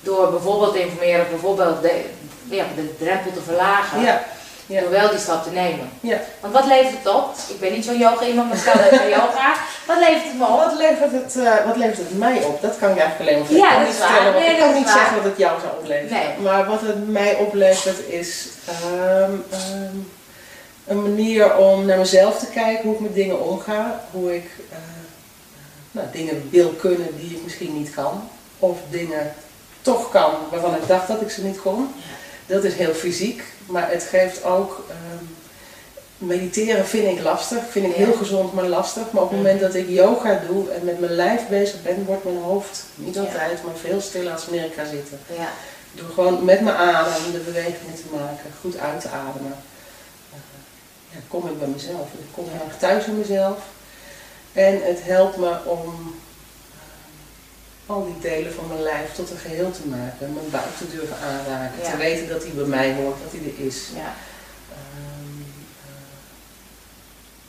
door 0.00 0.30
bijvoorbeeld 0.30 0.72
te 0.72 0.80
informeren, 0.82 1.26
bijvoorbeeld 1.30 1.82
de, 1.82 2.04
ja, 2.44 2.64
de 2.76 2.94
drempel 2.98 3.32
te 3.32 3.42
verlagen, 3.42 4.00
door 4.80 4.90
wel 4.90 5.10
die 5.10 5.18
stap 5.18 5.42
te 5.44 5.50
nemen. 5.50 5.90
ja. 6.00 6.18
Want 6.40 6.52
wat 6.54 6.66
levert 6.66 6.94
het 7.02 7.14
op? 7.14 7.26
Ik 7.48 7.60
ben 7.60 7.72
niet 7.72 7.84
zo'n 7.84 7.98
yoga 7.98 8.24
iemand, 8.26 8.48
maar 8.48 8.58
stel 8.58 8.72
ga 8.72 9.06
yoga, 9.18 9.54
wat 9.86 9.98
levert 9.98 10.24
het 10.24 10.38
me 10.38 10.44
op? 10.46 10.56
Wat 10.56 10.74
levert, 10.78 11.12
het, 11.12 11.36
eh, 11.36 11.66
wat 11.66 11.76
levert 11.76 11.98
het 11.98 12.18
mij 12.18 12.42
op? 12.44 12.62
Dat 12.62 12.78
kan 12.78 12.90
ik 12.90 12.98
eigenlijk 12.98 13.30
alleen 13.30 13.42
maar 13.42 13.52
Ja, 13.52 13.68
ik 13.68 13.70
kan 13.70 13.78
dat 13.78 13.86
niet 13.86 13.94
is 13.94 14.00
waar. 14.00 14.08
vertellen, 14.08 14.40
Nee, 14.40 14.50
ik 14.50 14.58
kan 14.58 14.74
niet 14.74 14.84
waar. 14.84 14.92
zeggen 14.94 15.14
wat 15.16 15.24
het 15.24 15.38
jou 15.38 15.60
zou 15.60 15.72
opleveren. 15.80 16.18
Nee. 16.18 16.38
Maar 16.42 16.66
wat 16.66 16.80
het 16.80 17.08
mij 17.08 17.34
oplevert 17.36 18.08
is 18.08 18.48
ehm, 18.68 19.32
ehm, 19.50 19.96
een 20.86 21.02
manier 21.02 21.56
om 21.56 21.84
naar 21.86 21.98
mezelf 21.98 22.38
te 22.38 22.46
kijken, 22.46 22.84
hoe 22.84 22.94
ik 22.94 23.00
met 23.00 23.14
dingen 23.14 23.40
omga, 23.40 24.00
hoe 24.10 24.34
ik 24.36 24.50
eh, 24.70 24.76
nou, 25.90 26.06
dingen 26.12 26.48
wil 26.50 26.68
kunnen 26.68 27.16
die 27.16 27.30
ik 27.30 27.42
misschien 27.44 27.78
niet 27.78 27.94
kan, 27.94 28.28
of 28.58 28.78
dingen 28.90 29.34
toch 29.82 30.10
kan 30.10 30.30
waarvan 30.50 30.74
ik 30.74 30.86
dacht 30.86 31.08
dat 31.08 31.20
ik 31.20 31.30
ze 31.30 31.44
niet 31.44 31.60
kon. 31.60 31.94
Dat 32.46 32.64
is 32.64 32.74
heel 32.74 32.94
fysiek, 32.94 33.42
maar 33.66 33.90
het 33.90 34.02
geeft 34.02 34.44
ook. 34.44 34.84
ehm, 34.90 35.24
mediteren 36.18 36.86
vind 36.86 37.18
ik 37.18 37.24
lastig, 37.24 37.58
vind 37.70 37.86
ik 37.86 37.94
heel 37.94 38.12
gezond, 38.12 38.52
maar 38.52 38.64
lastig. 38.68 39.10
Maar 39.10 39.22
op 39.22 39.28
het 39.28 39.38
moment 39.38 39.60
dat 39.60 39.74
ik 39.74 39.88
yoga 39.88 40.40
doe 40.48 40.70
en 40.70 40.84
met 40.84 41.00
mijn 41.00 41.12
lijf 41.12 41.48
bezig 41.48 41.82
ben, 41.82 42.04
wordt 42.04 42.24
mijn 42.24 42.36
hoofd 42.42 42.84
niet 42.94 43.18
altijd, 43.18 43.64
maar 43.64 43.74
veel 43.76 44.00
stiller 44.00 44.32
als 44.32 44.44
wanneer 44.44 44.64
ik 44.64 44.72
ga 44.74 44.84
zitten. 44.84 45.18
Ja, 45.38 45.48
Door 45.92 46.08
gewoon 46.14 46.44
met 46.44 46.60
mijn 46.60 46.76
adem 46.76 47.32
de 47.32 47.38
bewegingen 47.38 47.94
te 47.94 48.02
maken, 48.16 48.50
goed 48.60 48.78
uit 48.78 49.00
te 49.00 49.08
ademen. 49.08 49.54
eh, 50.32 50.38
ja, 51.10 51.18
kom 51.28 51.46
ik 51.48 51.58
bij 51.58 51.68
mezelf. 51.68 52.06
Ik 52.12 52.26
kom 52.34 52.44
heel 52.50 52.66
erg 52.68 52.78
thuis 52.78 53.04
in 53.06 53.18
mezelf. 53.18 53.58
En 54.52 54.80
het 54.84 54.98
helpt 55.02 55.36
me 55.36 55.56
om 55.64 56.14
al 57.86 58.04
die 58.04 58.30
delen 58.30 58.52
van 58.54 58.66
mijn 58.68 58.82
lijf 58.82 59.14
tot 59.14 59.30
een 59.30 59.36
geheel 59.36 59.70
te 59.70 59.86
maken. 59.86 60.34
Mijn 60.34 60.50
buik 60.50 60.76
te 60.78 60.90
durven 60.90 61.16
aanraken. 61.18 61.82
Ja. 61.82 61.90
Te 61.90 61.96
weten 61.96 62.28
dat 62.28 62.42
hij 62.42 62.52
bij 62.52 62.64
mij 62.64 62.94
hoort, 62.94 63.18
dat 63.22 63.32
hij 63.32 63.52
er 63.52 63.66
is. 63.66 63.88
ja, 63.94 64.14
eh, 64.70 64.76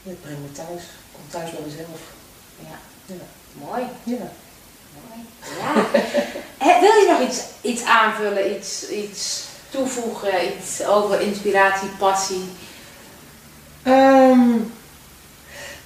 ja, 0.03 0.09
het 0.09 0.21
brengt 0.21 0.41
me 0.41 0.51
thuis. 0.51 0.81
Ik 0.81 1.11
kom 1.11 1.23
thuis 1.29 1.51
bij 1.51 1.61
mezelf. 1.65 1.99
ja. 2.59 2.77
Ja. 3.05 3.25
Mooi. 3.53 3.83
Ja. 4.03 4.31
Mooi. 4.93 5.25
Ja. 5.59 5.99
Hè, 6.57 6.79
Wil 6.83 6.93
je 6.93 7.07
nog 7.09 7.29
iets, 7.29 7.41
iets 7.61 7.83
aanvullen, 7.83 8.55
iets, 8.55 8.89
iets 8.89 9.43
toevoegen, 9.69 10.57
iets 10.57 10.85
over 10.85 11.21
inspiratie, 11.21 11.89
passie? 11.97 12.43
Ehm, 13.83 14.49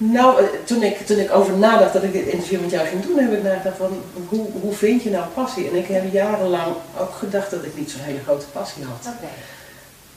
nou, 0.00 0.40
eh, 0.40 0.46
toen 0.64 0.82
ik, 0.82 1.06
toen 1.06 1.18
ik 1.18 1.34
over 1.34 1.56
nadacht 1.56 1.92
dat 1.92 2.02
ik 2.02 2.12
dit 2.12 2.26
interview 2.26 2.60
met 2.60 2.70
jou 2.70 2.86
ging 2.86 3.06
doen, 3.06 3.18
heb 3.18 3.32
ik 3.32 3.42
nagedacht 3.42 3.76
van 3.76 4.02
hoe, 4.28 4.46
hoe 4.60 4.74
vind 4.74 5.02
je 5.02 5.10
nou 5.10 5.24
passie? 5.34 5.68
En 5.68 5.76
ik 5.76 5.86
heb 5.86 6.12
jarenlang 6.12 6.74
ook 6.98 7.14
gedacht 7.14 7.50
dat 7.50 7.64
ik 7.64 7.76
niet 7.76 7.90
zo'n 7.90 8.00
hele 8.00 8.22
grote 8.24 8.46
passie 8.46 8.84
had. 8.84 9.14
Oké. 9.14 9.28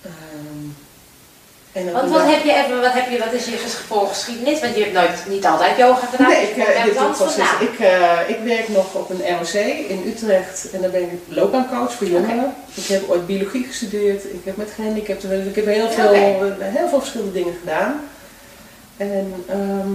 Ehm, 0.01 0.69
En 1.71 1.87
op 1.87 1.93
Want 1.93 2.11
wat 2.11 2.25
heb 2.25 2.43
je 2.43 2.53
even, 2.53 2.81
wat, 2.81 2.93
heb 2.93 3.09
je, 3.09 3.17
wat 3.17 3.33
is 3.33 3.45
je 3.45 3.57
voorgeschiedenis? 3.87 4.59
Want 4.59 4.75
je 4.75 4.81
hebt 4.81 4.93
nooit, 4.93 5.23
niet 5.27 5.45
altijd 5.45 5.77
yoga 5.77 6.05
gedaan. 6.05 6.29
Nee, 6.29 6.41
je 6.41 6.47
ik, 6.47 6.57
ergens 6.57 7.17
dit 7.17 7.35
dus- 7.35 7.69
ik, 7.69 7.79
eh, 7.79 8.19
ik 8.27 8.39
werk 8.43 8.67
nog 8.67 8.93
op 8.93 9.09
een 9.09 9.37
ROC 9.37 9.53
in 9.87 10.03
Utrecht 10.07 10.71
en 10.71 10.81
daar 10.81 10.89
ben 10.89 11.01
ik 11.01 11.19
loopbaancoach 11.27 11.93
voor 11.93 12.07
jongeren. 12.07 12.55
Ik 12.73 12.85
heb 12.85 13.09
ooit 13.09 13.25
biologie 13.25 13.63
gestudeerd, 13.63 14.23
ik 14.23 14.41
heb 14.43 14.57
met 14.57 14.71
gehandicapten 14.75 15.47
ik 15.47 15.55
heb 15.55 15.65
heel 15.65 15.89
veel, 15.89 16.11
heel 16.59 16.89
veel 16.89 16.99
verschillende 16.99 17.33
dingen 17.33 17.53
gedaan. 17.59 18.01
En 19.09 19.43
ehm 19.47 19.93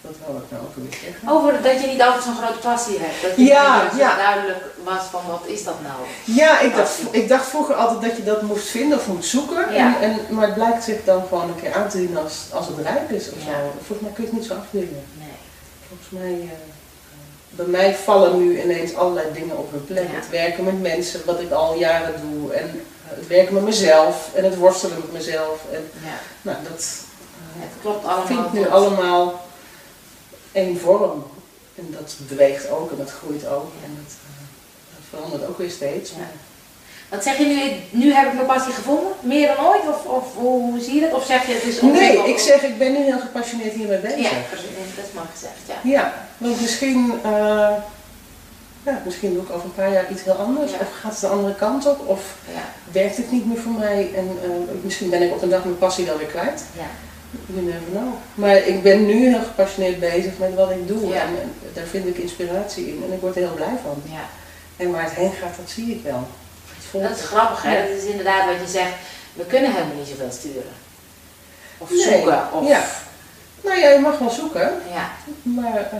wat 0.00 0.16
wou 0.26 0.38
ik 0.38 0.50
nou 0.50 0.62
ook 0.62 0.74
weer 0.74 0.98
zeggen? 1.02 1.28
Over 1.28 1.62
dat 1.62 1.80
je 1.80 1.86
niet 1.86 2.02
altijd 2.02 2.24
zo'n 2.24 2.36
grote 2.42 2.58
passie 2.58 2.98
hebt. 2.98 3.22
Dat 3.22 3.36
je 3.36 3.42
Ja, 3.44 3.82
niet 3.82 4.00
ja. 4.00 4.16
duidelijk 4.16 4.64
was 4.84 5.02
van 5.10 5.20
wat 5.28 5.42
is 5.46 5.64
dat 5.64 5.74
nou? 5.82 6.00
Ja, 6.24 6.60
ik 6.60 6.76
dacht, 6.76 6.98
ik 7.10 7.28
dacht 7.28 7.46
vroeger 7.48 7.74
altijd 7.74 8.00
dat 8.02 8.16
je 8.16 8.24
dat 8.24 8.42
moest 8.42 8.66
vinden 8.68 8.98
of 8.98 9.06
moet 9.06 9.24
zoeken. 9.24 9.72
Ja. 9.74 10.00
En, 10.00 10.10
en, 10.10 10.34
maar 10.34 10.44
het 10.46 10.54
blijkt 10.54 10.84
zich 10.84 11.04
dan 11.04 11.22
gewoon 11.28 11.48
een 11.48 11.60
keer 11.60 11.74
aan 11.74 11.88
te 11.88 11.96
dienen 11.96 12.22
als, 12.22 12.36
als 12.52 12.66
het 12.66 12.78
rijp 12.78 13.10
is 13.10 13.30
of 13.32 13.38
Ja. 13.44 13.52
zo. 13.52 13.72
Volgens 13.76 14.00
mij 14.00 14.10
kun 14.12 14.24
je 14.24 14.30
het 14.30 14.38
niet 14.38 14.48
zo 14.48 14.54
afdwingen. 14.54 15.04
Nee. 15.18 15.36
Volgens 15.88 16.10
mij, 16.10 16.32
eh, 16.32 16.58
bij 17.50 17.66
mij 17.66 17.94
vallen 17.94 18.38
nu 18.38 18.62
ineens 18.62 18.94
allerlei 18.94 19.26
dingen 19.32 19.56
op 19.58 19.70
hun 19.70 19.84
plek. 19.84 20.08
Ja. 20.10 20.14
Het 20.16 20.30
werken 20.30 20.64
met 20.64 20.80
mensen, 20.80 21.20
wat 21.26 21.40
ik 21.40 21.50
al 21.50 21.74
jaren 21.78 22.14
doe. 22.30 22.52
En 22.52 22.82
het 23.16 23.26
werken 23.26 23.54
met 23.54 23.62
mezelf 23.62 24.30
en 24.34 24.44
het 24.44 24.56
worstelen 24.56 24.96
met 24.98 25.12
mezelf. 25.12 25.60
En 25.72 25.90
Ja. 26.04 26.18
nou, 26.42 26.56
dat 26.62 26.86
Het 27.58 27.70
klopt 27.80 28.04
allemaal. 28.04 28.26
vindt 28.26 28.52
nu 28.52 28.68
allemaal 28.68 29.46
één 30.52 30.80
vorm. 30.80 31.24
En 31.74 31.86
dat 31.98 32.14
beweegt 32.28 32.70
ook 32.70 32.90
en 32.90 32.96
dat 32.96 33.10
groeit 33.10 33.46
ook. 33.46 33.70
En 33.84 33.98
dat, 34.04 34.12
eh, 34.14 34.44
dat 34.94 35.04
verandert 35.10 35.48
ook 35.50 35.58
weer 35.58 35.70
steeds. 35.70 36.10
Ja. 36.10 36.16
Wat 37.08 37.22
zeg 37.22 37.38
je 37.38 37.44
nu, 37.46 37.98
nu 38.04 38.12
heb 38.12 38.26
ik 38.26 38.34
mijn 38.34 38.46
passie 38.46 38.72
gevonden? 38.72 39.12
Meer 39.20 39.46
dan 39.56 39.66
ooit? 39.66 39.82
Of, 39.88 40.04
of 40.04 40.34
hoe, 40.34 40.80
zie 40.80 40.94
je 40.94 41.00
dat? 41.00 41.12
Of 41.12 41.24
zeg 41.26 41.46
je 41.46 41.52
het 41.52 41.62
is 41.62 41.80
Nee, 41.80 41.90
ontwikkeld? 41.90 42.26
ik 42.28 42.38
zeg, 42.38 42.62
ik 42.62 42.78
ben 42.78 42.92
nu 42.92 42.98
heel 43.04 43.18
gepassioneerd 43.20 43.72
hiermee 43.72 43.98
bezig. 43.98 44.20
Ja, 44.20 44.30
dat 44.96 45.04
is 45.06 45.12
maar 45.14 45.24
gezegd, 45.34 45.54
ja. 45.66 45.90
Ja, 45.90 46.26
want 46.38 46.60
misschien, 46.60 47.20
eh, 47.24 47.72
ja, 48.88 49.02
misschien 49.04 49.34
doe 49.34 49.42
ik 49.42 49.50
over 49.50 49.64
een 49.64 49.74
paar 49.74 49.92
jaar 49.92 50.10
iets 50.10 50.22
heel 50.22 50.32
anders. 50.32 50.70
Ja. 50.70 50.76
Of 50.80 50.88
gaat 51.00 51.12
het 51.12 51.20
de 51.20 51.26
andere 51.26 51.54
kant 51.54 51.86
op. 51.86 52.08
Of 52.08 52.20
Ja, 52.54 52.60
werkt 52.92 53.16
het 53.16 53.30
niet 53.32 53.46
meer 53.46 53.58
voor 53.58 53.72
mij. 53.72 54.10
En 54.14 54.38
eh, 54.42 54.50
misschien 54.82 55.10
ben 55.10 55.22
ik 55.22 55.32
op 55.32 55.42
een 55.42 55.48
dag 55.50 55.64
mijn 55.64 55.78
passie 55.78 56.04
dan 56.04 56.16
weer 56.18 56.26
kwijt. 56.26 56.62
ja. 56.76 56.86
You 57.46 57.60
never 57.64 57.82
know. 57.90 58.12
Maar 58.34 58.56
ik 58.56 58.82
ben 58.82 59.06
nu 59.06 59.28
heel 59.28 59.42
gepassioneerd 59.42 60.00
bezig 60.00 60.38
met 60.38 60.54
wat 60.54 60.70
ik 60.70 60.88
doe. 60.88 61.14
En, 61.14 61.20
en 61.20 61.52
daar 61.72 61.86
vind 61.86 62.06
ik 62.06 62.16
inspiratie 62.18 62.86
in. 62.88 63.02
En 63.06 63.12
ik 63.12 63.20
word 63.20 63.34
er 63.36 63.40
heel 63.42 63.54
blij 63.54 63.76
van. 63.82 64.02
ja. 64.04 64.20
En 64.76 64.90
waar 64.90 65.02
het 65.02 65.12
heen 65.12 65.32
gaat, 65.32 65.56
dat 65.56 65.70
zie 65.70 65.90
ik 65.90 66.02
wel. 66.02 66.26
Dat 66.92 67.10
is 67.16 67.22
grappig, 67.24 67.62
hè? 67.62 67.88
Dat 67.88 67.96
is 68.02 68.04
inderdaad 68.04 68.44
wat 68.46 68.66
je 68.66 68.72
zegt. 68.78 68.92
We 69.32 69.44
kunnen 69.44 69.72
helemaal 69.72 69.94
niet 69.96 70.06
zoveel 70.08 70.30
sturen. 70.30 70.72
Of 71.78 71.90
Nee, 71.90 71.98
zoeken. 72.00 72.52
Of, 72.52 72.68
ja. 72.68 72.84
Nou 73.64 73.78
ja, 73.80 73.88
je 73.88 73.98
mag 73.98 74.18
wel 74.18 74.30
zoeken. 74.30 74.72
ja. 74.92 75.10
Maar 75.42 75.76
eh, 75.92 75.98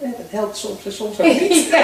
ja, 0.00 0.06
dat 0.06 0.30
helpt 0.40 0.56
soms 0.56 0.84
en 0.84 0.92
soms 0.92 1.20
ook 1.20 1.26
niet. 1.40 1.66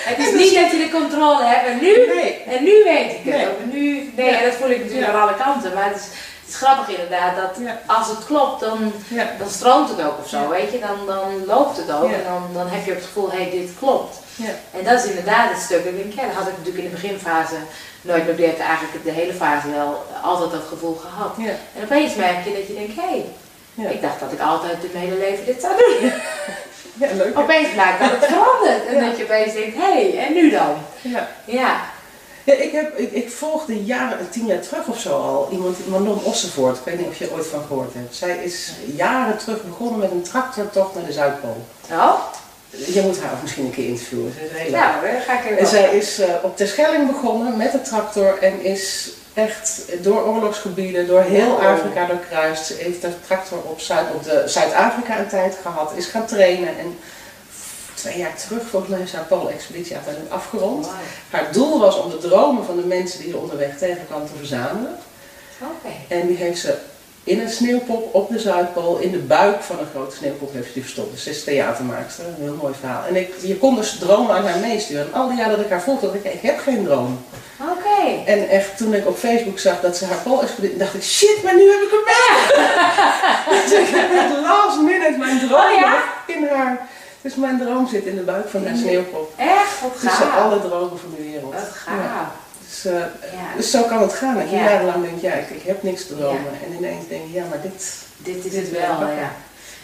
Het 0.00 0.18
is 0.18 0.32
niet 0.32 0.54
dat 0.54 0.70
je 0.70 0.78
de 0.78 0.90
controle 0.90 1.44
hebt 1.44 1.66
en 1.66 1.78
nu, 1.80 2.06
Nee. 2.14 2.42
en 2.56 2.62
nu 2.64 2.82
weet 2.84 3.10
ik 3.10 3.20
het. 3.24 3.34
Nee. 3.34 3.46
Of 3.48 3.72
nu, 3.72 4.12
nee, 4.16 4.30
Ja. 4.30 4.42
dat 4.44 4.54
voel 4.54 4.70
ik 4.70 4.78
natuurlijk 4.82 5.06
Ja. 5.12 5.18
aan 5.18 5.22
alle 5.28 5.36
kanten. 5.36 5.74
Maar 5.74 5.84
het 5.88 5.96
is, 5.96 6.02
het 6.40 6.48
is 6.48 6.56
grappig 6.56 6.88
inderdaad 6.88 7.36
dat 7.36 7.56
Ja. 7.64 7.80
als 7.86 8.08
het 8.08 8.24
klopt, 8.24 8.60
dan, 8.60 8.92
dan 9.38 9.48
stroomt 9.50 9.88
het 9.88 10.02
ook 10.06 10.18
of 10.22 10.28
zo, 10.28 10.48
weet 10.48 10.72
je. 10.72 10.78
Dan, 10.78 11.06
dan 11.06 11.44
loopt 11.46 11.76
het 11.76 11.92
ook 11.92 12.10
en 12.12 12.24
dan, 12.24 12.42
dan 12.52 12.68
heb 12.68 12.84
je 12.84 12.92
het 12.92 13.04
gevoel, 13.04 13.30
hé, 13.30 13.36
hey, 13.42 13.50
dit 13.50 13.70
klopt. 13.78 14.16
Ja. 14.36 14.78
En 14.78 14.84
dat 14.84 14.98
is 15.04 15.08
inderdaad 15.10 15.50
het 15.50 15.62
stuk. 15.62 15.84
Ik 15.84 15.96
denk, 15.96 16.12
ja, 16.12 16.26
dat 16.26 16.34
had 16.34 16.48
ik 16.48 16.56
natuurlijk 16.58 16.84
in 16.84 16.90
de 16.90 17.00
beginfase 17.00 17.54
nooit 18.02 18.26
heb 18.26 18.38
eigenlijk 18.58 19.04
de 19.04 19.10
hele 19.10 19.32
fase 19.32 19.70
wel 19.70 20.06
altijd 20.22 20.50
dat 20.50 20.64
gevoel 20.68 20.94
gehad. 21.04 21.34
En 21.76 21.82
opeens 21.84 22.14
merk 22.14 22.44
je 22.44 22.52
dat 22.52 22.66
je 22.66 22.74
denkt, 22.74 22.96
hé, 22.96 23.24
hey, 23.74 23.92
ik 23.92 24.02
dacht 24.02 24.20
dat 24.20 24.32
ik 24.32 24.40
altijd 24.40 24.92
mijn 24.92 25.04
hele 25.04 25.18
leven 25.18 25.44
dit 25.44 25.60
zou 25.60 25.72
doen. 25.76 26.12
ja, 27.00 27.08
leuk. 27.14 27.34
hè? 27.34 27.40
Opeens 27.42 27.68
blijkt 27.72 28.00
dat 28.00 28.10
het 28.10 28.24
verandert. 28.24 28.86
En 28.86 28.94
Ja. 28.94 29.08
dat 29.08 29.16
je 29.16 29.22
opeens 29.24 29.52
denkt, 29.52 29.76
hé, 29.76 29.82
hey, 30.10 30.26
en 30.26 30.32
nu 30.34 30.50
dan? 30.50 30.76
Ja. 31.00 31.28
Ja, 31.44 31.80
Ja, 32.44 32.54
ik, 32.54 32.72
heb, 32.72 32.98
ik, 32.98 33.12
ik 33.12 33.30
volgde 33.30 33.84
jaren, 33.84 34.30
tien 34.30 34.46
jaar 34.46 34.60
terug 34.60 34.86
of 34.86 35.00
zo 35.00 35.10
al, 35.10 35.48
iemand, 35.52 35.88
Manon 35.88 36.24
Ossenvoort. 36.24 36.76
Ik 36.76 36.84
weet 36.84 36.98
niet 36.98 37.06
of 37.08 37.18
je 37.18 37.24
er 37.26 37.32
ooit 37.32 37.46
van 37.46 37.62
gehoord 37.66 37.94
hebt. 37.94 38.14
Zij 38.16 38.36
is 38.44 38.72
jaren 38.96 39.38
terug 39.38 39.64
begonnen 39.64 39.98
met 39.98 40.10
een 40.10 40.22
tractortocht 40.22 40.94
naar 40.94 41.04
de 41.04 41.12
Zuidpool. 41.12 41.56
oh, 41.92 42.14
Je 42.70 43.00
moet 43.00 43.20
haar 43.20 43.32
ook 43.32 43.42
misschien 43.42 43.64
een 43.64 43.70
keer 43.70 43.88
interviewen. 43.88 44.32
Ze 44.38 44.44
is 44.44 44.50
heel 44.50 44.70
leuk. 44.70 44.80
daar 44.80 45.22
ga 45.26 45.38
ik 45.38 45.44
even 45.44 45.58
En 45.58 45.66
zij 45.66 45.96
is 45.96 46.18
eh, 46.18 46.28
op 46.42 46.56
Terschelling 46.56 47.06
begonnen 47.06 47.56
met 47.56 47.72
de 47.72 47.80
tractor 47.82 48.38
en 48.42 48.64
is 48.64 49.10
echt 49.40 49.84
door 50.02 50.24
oorlogsgebieden, 50.24 51.06
door 51.06 51.20
heel 51.20 51.52
Oh. 51.52 51.66
Afrika 51.66 52.06
doorkruist. 52.06 52.66
Ze 52.66 52.74
heeft 52.78 53.02
de 53.02 53.12
tractor 53.26 53.58
op, 53.58 53.80
Zuid, 53.80 54.06
op 54.14 54.24
de 54.24 54.42
Zuid-Afrika 54.46 55.18
een 55.18 55.28
tijd 55.28 55.56
gehad, 55.62 55.92
is 55.96 56.06
gaan 56.06 56.26
trainen 56.26 56.78
en 56.78 56.98
twee 57.94 58.18
jaar 58.18 58.36
terug 58.36 58.62
volgens 58.70 58.90
mij 58.90 59.00
is 59.00 59.12
haar 59.12 59.24
Pool-expeditie 59.24 59.94
uiteindelijk 59.94 60.34
afgerond. 60.34 60.88
Haar 61.30 61.52
doel 61.52 61.78
was 61.78 61.98
om 61.98 62.10
de 62.10 62.18
dromen 62.18 62.64
van 62.64 62.76
de 62.76 62.86
mensen 62.86 63.20
die 63.20 63.32
er 63.32 63.40
onderweg 63.40 63.78
tegenkwam 63.78 64.26
te 64.26 64.32
verzamelen. 64.36 64.96
En 66.08 66.26
die 66.26 66.36
heeft 66.36 66.60
ze 66.60 66.74
in 67.24 67.40
een 67.40 67.50
sneeuwpop 67.50 68.14
op 68.14 68.30
de 68.30 68.38
Zuidpool, 68.38 68.98
in 68.98 69.10
de 69.10 69.18
buik 69.18 69.62
van 69.62 69.78
een 69.78 69.86
grote 69.94 70.16
sneeuwpop 70.16 70.52
heeft 70.52 70.66
ze 70.66 70.72
die 70.72 70.82
verstopt. 70.82 71.12
Dus 71.12 71.22
ze 71.22 71.30
is 71.30 71.44
theatermaakster, 71.44 72.24
een 72.24 72.42
heel 72.42 72.54
mooi 72.54 72.74
verhaal. 72.80 73.04
En 73.04 73.16
ik, 73.16 73.34
je 73.42 73.56
kon 73.56 73.74
dus 73.74 73.98
dromen 73.98 74.36
aan 74.36 74.46
haar 74.46 74.58
meesturen. 74.58 75.06
En 75.06 75.20
al 75.20 75.28
die 75.28 75.36
jaren 75.36 75.56
dat 75.56 75.64
ik 75.64 75.70
haar 75.70 75.82
volgde, 75.82 76.06
dacht 76.06 76.24
ik, 76.24 76.32
ik 76.32 76.42
heb 76.42 76.58
geen 76.58 76.84
droom. 76.84 77.24
Oké. 77.60 77.89
En 78.26 78.48
echt, 78.48 78.76
toen 78.76 78.94
ik 78.94 79.06
op 79.06 79.18
Facebook 79.18 79.58
zag 79.58 79.80
dat 79.80 79.96
ze 79.96 80.04
haar 80.04 80.16
Pool-expeditie, 80.18 80.76
dacht 80.78 80.94
ik, 80.94 81.02
shit, 81.02 81.42
maar 81.44 81.54
nu 81.54 81.70
heb 81.70 81.80
ik 81.80 81.90
hem 81.90 82.04
wel! 82.14 82.38
dus 83.62 83.72
ik 83.72 83.86
heb 83.94 84.10
echt 84.12 84.40
last 84.42 84.80
minute 84.80 85.14
mijn 85.18 85.38
droom 85.38 85.60
Oh 85.60 85.78
ja? 85.80 86.02
in 86.26 86.46
haar... 86.52 86.88
Dus 87.22 87.34
mijn 87.34 87.58
droom 87.58 87.86
zit 87.88 88.04
in 88.04 88.16
de 88.16 88.22
buik 88.22 88.48
van 88.48 88.64
haar 88.64 88.72
de- 88.72 88.78
sneeuwpop. 88.78 89.32
Echt? 89.36 89.80
Wat 89.82 90.12
gaaf. 90.12 90.36
alle 90.42 90.60
dromen 90.60 90.98
van 90.98 91.14
de 91.16 91.22
wereld. 91.22 91.54
Wat 91.54 91.62
Ja. 91.86 91.92
gaaf. 91.92 92.28
Dus, 92.68 92.84
eh, 92.92 92.98
Ja. 93.32 93.56
dus 93.56 93.70
zo 93.70 93.82
kan 93.82 94.02
het 94.02 94.12
gaan. 94.12 94.34
Dat 94.38 94.50
je 94.50 94.56
Ja. 94.56 94.62
jarenlang 94.62 95.04
denkt, 95.04 95.20
ja, 95.20 95.32
ik, 95.32 95.50
ik 95.50 95.62
heb 95.66 95.82
niks 95.82 96.06
te 96.06 96.16
dromen. 96.16 96.52
En 96.66 96.76
ineens 96.78 97.08
denk 97.08 97.22
je, 97.26 97.32
ja, 97.32 97.44
maar 97.48 97.60
dit... 97.62 97.84
Dit 98.16 98.36
is 98.36 98.42
Dit 98.42 98.52
het 98.60 98.70
wel, 98.70 99.00
ja. 99.00 99.30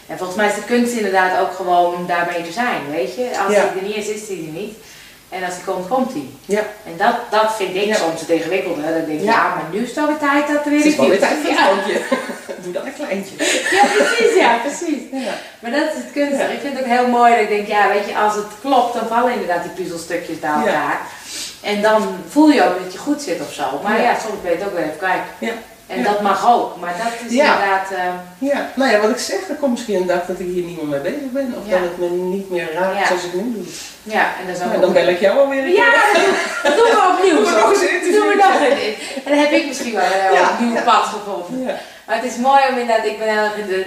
En 0.06 0.16
volgens 0.18 0.36
mij 0.38 0.48
is 0.48 0.54
de 0.54 0.62
kunst 0.66 0.92
inderdaad 0.92 1.40
ook 1.40 1.52
gewoon 1.54 2.04
daarmee 2.06 2.42
te 2.42 2.52
zijn, 2.52 2.80
weet 2.90 3.14
je. 3.14 3.28
Als 3.46 3.54
hij 3.54 3.64
er 3.76 3.82
niet 3.82 3.96
is, 3.96 4.06
is 4.08 4.28
hij 4.28 4.36
er 4.36 4.52
niet. 4.60 4.76
En 5.28 5.44
als 5.44 5.54
hij 5.54 5.62
komt, 5.74 5.88
komt 5.88 6.12
hij. 6.12 6.24
Ja, 6.44 6.62
En 6.86 6.94
dat, 6.96 7.14
dat 7.30 7.56
vind 7.56 7.74
ik 7.74 7.84
Ja. 7.84 7.94
soms 7.94 8.20
het 8.20 8.28
ingewikkelde. 8.28 8.82
Dan 8.82 8.92
denk 8.92 9.06
ik, 9.08 9.20
Ja. 9.24 9.32
ja, 9.32 9.48
maar 9.54 9.64
nu 9.72 9.82
is 9.82 9.88
het 9.88 9.98
alweer 9.98 10.18
tijd 10.18 10.46
dat 10.48 10.64
er 10.64 10.70
weer 10.70 10.78
het 10.78 10.86
is 10.86 10.92
iets 10.92 11.02
nieuws 11.02 11.18
tijd 11.18 11.36
voor 11.42 11.48
een 11.50 11.54
Ja. 11.54 11.98
Doe 12.62 12.72
dan 12.72 12.86
een 12.86 12.94
kleintje. 12.94 13.34
Ja, 13.76 13.82
precies, 13.96 14.34
ja, 14.40 14.56
precies. 14.64 15.02
Maar 15.60 15.70
dat 15.70 15.82
is 15.82 15.94
het 16.02 16.12
kunstig. 16.12 16.50
Ik 16.52 16.60
vind 16.60 16.72
het 16.76 16.82
ook 16.84 16.90
heel 16.96 17.06
mooi 17.08 17.30
dat 17.32 17.40
ik 17.40 17.48
denk, 17.48 17.66
ja, 17.66 17.88
weet 17.88 18.08
je, 18.08 18.16
als 18.18 18.34
het 18.34 18.46
klopt, 18.60 18.94
dan 18.94 19.06
vallen 19.08 19.32
inderdaad 19.32 19.62
die 19.62 19.72
puzzelstukjes 19.72 20.38
bij 20.40 20.50
Ja. 20.50 20.56
elkaar. 20.58 21.00
En 21.62 21.82
dan 21.82 22.16
voel 22.28 22.48
je 22.50 22.62
ook 22.64 22.82
dat 22.82 22.92
je 22.92 22.98
goed 22.98 23.22
zit 23.22 23.40
of 23.40 23.52
zo. 23.52 23.80
Maar 23.82 24.00
ja, 24.02 24.14
soms 24.18 24.42
ben 24.42 24.50
je 24.50 24.56
het 24.56 24.66
ook 24.66 24.74
weer 24.74 24.84
even 24.84 24.96
kwijt. 24.96 25.22
En 25.86 25.98
Ja. 25.98 26.04
dat 26.04 26.20
mag 26.20 26.48
ook. 26.52 26.76
Maar 26.80 26.94
dat 26.98 27.12
is 27.30 27.34
Ja. 27.36 27.52
inderdaad, 27.54 27.90
eh, 27.90 28.48
ja, 28.50 28.70
nou 28.74 28.90
ja, 28.90 29.00
wat 29.00 29.10
ik 29.10 29.18
zeg, 29.18 29.48
er 29.48 29.54
komt 29.54 29.70
misschien 29.72 29.94
een 30.00 30.06
dag 30.06 30.26
dat 30.26 30.38
ik 30.40 30.46
hier 30.46 30.62
niet 30.62 30.76
meer 30.82 30.86
mee 30.86 31.00
bezig 31.12 31.30
ben. 31.32 31.54
Of 31.58 31.68
Ja. 31.70 31.78
dat 31.78 31.88
het 31.88 31.98
me 31.98 32.08
niet 32.08 32.50
meer 32.50 32.72
raakt 32.72 33.06
zoals 33.06 33.24
ik 33.24 33.34
nu 33.34 33.52
doe. 33.54 33.64
ja, 34.02 34.24
en 34.40 34.46
dat 34.46 34.56
is 34.56 34.62
ook 34.62 34.68
Nou, 34.68 34.80
dan 34.80 34.92
bel 34.92 35.06
ik 35.08 35.20
jou 35.20 35.38
alweer 35.38 35.62
een 35.62 35.72
Ja, 35.72 35.90
dat 36.12 36.22
doen, 36.24 36.34
dat 36.62 36.76
doen 36.76 36.84
we 36.84 37.14
opnieuw. 37.16 37.34
Doen 37.36 37.44
we 37.44 37.50
zo. 37.50 37.58
nog 37.60 37.70
eens 37.72 37.82
interview. 37.82 38.12
Doen 38.14 38.28
we 38.28 38.34
nog. 38.34 38.60
En 39.24 39.30
dan 39.30 39.38
heb 39.38 39.50
ik 39.50 39.66
misschien 39.66 39.94
wel 39.94 40.04
een 40.04 40.36
heel 40.36 40.66
nieuw 40.68 40.82
pad 40.82 41.04
gevonden. 41.04 41.66
Ja. 41.66 41.78
Maar 42.06 42.16
het 42.16 42.24
is 42.32 42.36
mooi 42.36 42.60
om 42.70 42.78
inderdaad, 42.78 43.06
ik 43.06 43.18
ben 43.18 43.28
heel 43.28 43.42
erg 43.44 43.56
in 43.56 43.66
de, 43.66 43.84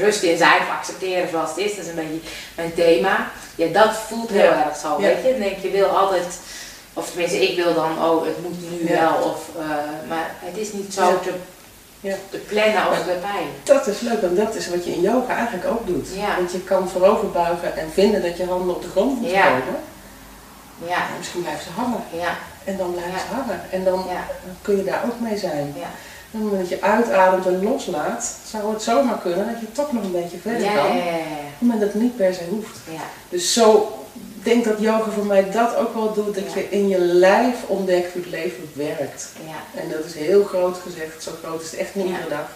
rust 0.00 0.22
in 0.22 0.36
zijn, 0.36 0.60
of 0.60 0.70
accepteren 0.78 1.28
zoals 1.30 1.48
het 1.48 1.58
is. 1.58 1.76
Dat 1.76 1.84
is 1.84 1.90
een 1.90 1.94
beetje 1.96 2.28
mijn 2.54 2.74
thema. 2.74 3.30
Ja, 3.54 3.66
dat 3.72 3.90
voelt 4.08 4.30
heel 4.30 4.52
erg 4.66 4.76
zo, 4.82 5.00
weet 5.00 5.16
je. 5.24 5.30
Dan 5.30 5.40
denk 5.40 5.58
je 5.62 5.70
wil 5.70 5.86
altijd, 5.86 6.24
of 6.94 7.08
tenminste 7.10 7.50
ik 7.50 7.56
wil 7.56 7.74
dan, 7.74 7.90
oh 8.04 8.24
het 8.24 8.42
moet 8.42 8.70
nu 8.80 8.88
Ja. 8.88 9.00
wel. 9.00 9.22
Of, 9.30 9.48
eh, 9.58 10.08
maar 10.08 10.30
het 10.38 10.56
is 10.56 10.72
niet 10.72 10.94
zo 10.94 11.18
te, 11.22 11.32
Ja. 12.00 12.14
te 12.30 12.36
plannen 12.38 12.88
of 12.90 12.98
te 12.98 13.16
pijn. 13.20 13.46
Dat 13.64 13.86
is 13.86 14.00
leuk, 14.00 14.20
want 14.20 14.36
dat 14.36 14.54
is 14.54 14.68
wat 14.68 14.84
je 14.84 14.92
in 14.94 15.00
yoga 15.00 15.36
eigenlijk 15.36 15.66
ook 15.70 15.86
doet. 15.86 16.08
Ja. 16.14 16.36
Want 16.36 16.52
je 16.52 16.60
kan 16.60 16.88
voorover 16.88 17.30
buigen 17.30 17.76
en 17.76 17.88
vinden 17.92 18.22
dat 18.22 18.36
je 18.36 18.46
handen 18.46 18.74
op 18.76 18.82
de 18.82 18.88
grond 18.88 19.12
moeten 19.20 19.30
Ja. 19.38 19.48
komen. 19.48 19.80
Ja, 20.86 20.96
En 20.96 21.18
misschien 21.18 21.42
blijven 21.42 21.64
ze 21.64 21.70
hangen. 21.80 22.02
ja, 22.12 22.36
En 22.64 22.76
dan 22.76 22.92
blijven 22.92 23.18
ze 23.20 23.34
hangen. 23.34 23.60
En 23.70 23.84
dan 23.84 24.04
ja, 24.08 24.24
kun 24.62 24.76
je 24.76 24.84
daar 24.84 25.02
ook 25.04 25.20
mee 25.20 25.38
zijn. 25.38 25.74
ja. 25.76 25.90
En 26.32 26.38
op 26.38 26.44
het 26.44 26.52
moment 26.52 26.70
dat 26.70 26.78
je 26.78 26.84
uitademt 26.86 27.46
en 27.46 27.62
loslaat, 27.64 28.34
zou 28.50 28.72
het 28.72 28.82
zomaar 28.82 29.18
kunnen 29.18 29.46
dat 29.52 29.60
je 29.60 29.72
toch 29.72 29.92
nog 29.92 30.02
een 30.02 30.12
beetje 30.12 30.38
verder 30.38 30.62
kan. 30.62 30.72
ja, 30.96 31.04
ja, 31.04 31.12
Op 31.12 31.58
het 31.58 31.60
moment 31.60 31.80
dat 31.80 31.92
het 31.92 32.02
niet 32.02 32.16
per 32.16 32.34
se 32.34 32.40
hoeft. 32.50 32.78
ja. 32.90 33.00
Dus 33.28 33.52
zo 33.52 33.92
denk 34.44 34.64
dat 34.64 34.80
yoga 34.80 35.10
voor 35.10 35.26
mij 35.26 35.50
dat 35.50 35.76
ook 35.76 35.94
wel 35.94 36.12
doet, 36.12 36.34
dat 36.34 36.44
Ja. 36.54 36.60
je 36.60 36.70
in 36.70 36.88
je 36.88 36.98
lijf 36.98 37.54
ontdekt 37.66 38.12
hoe 38.12 38.22
het 38.22 38.30
leven 38.30 38.70
werkt. 38.74 39.28
ja. 39.46 39.80
En 39.80 39.90
dat 39.90 40.04
is 40.04 40.14
heel 40.14 40.44
groot 40.44 40.76
gezegd, 40.82 41.22
zo 41.22 41.30
groot 41.42 41.62
is 41.62 41.70
het 41.70 41.80
echt 41.80 41.94
niet 41.94 42.06
iedere 42.06 42.28
dag. 42.28 42.48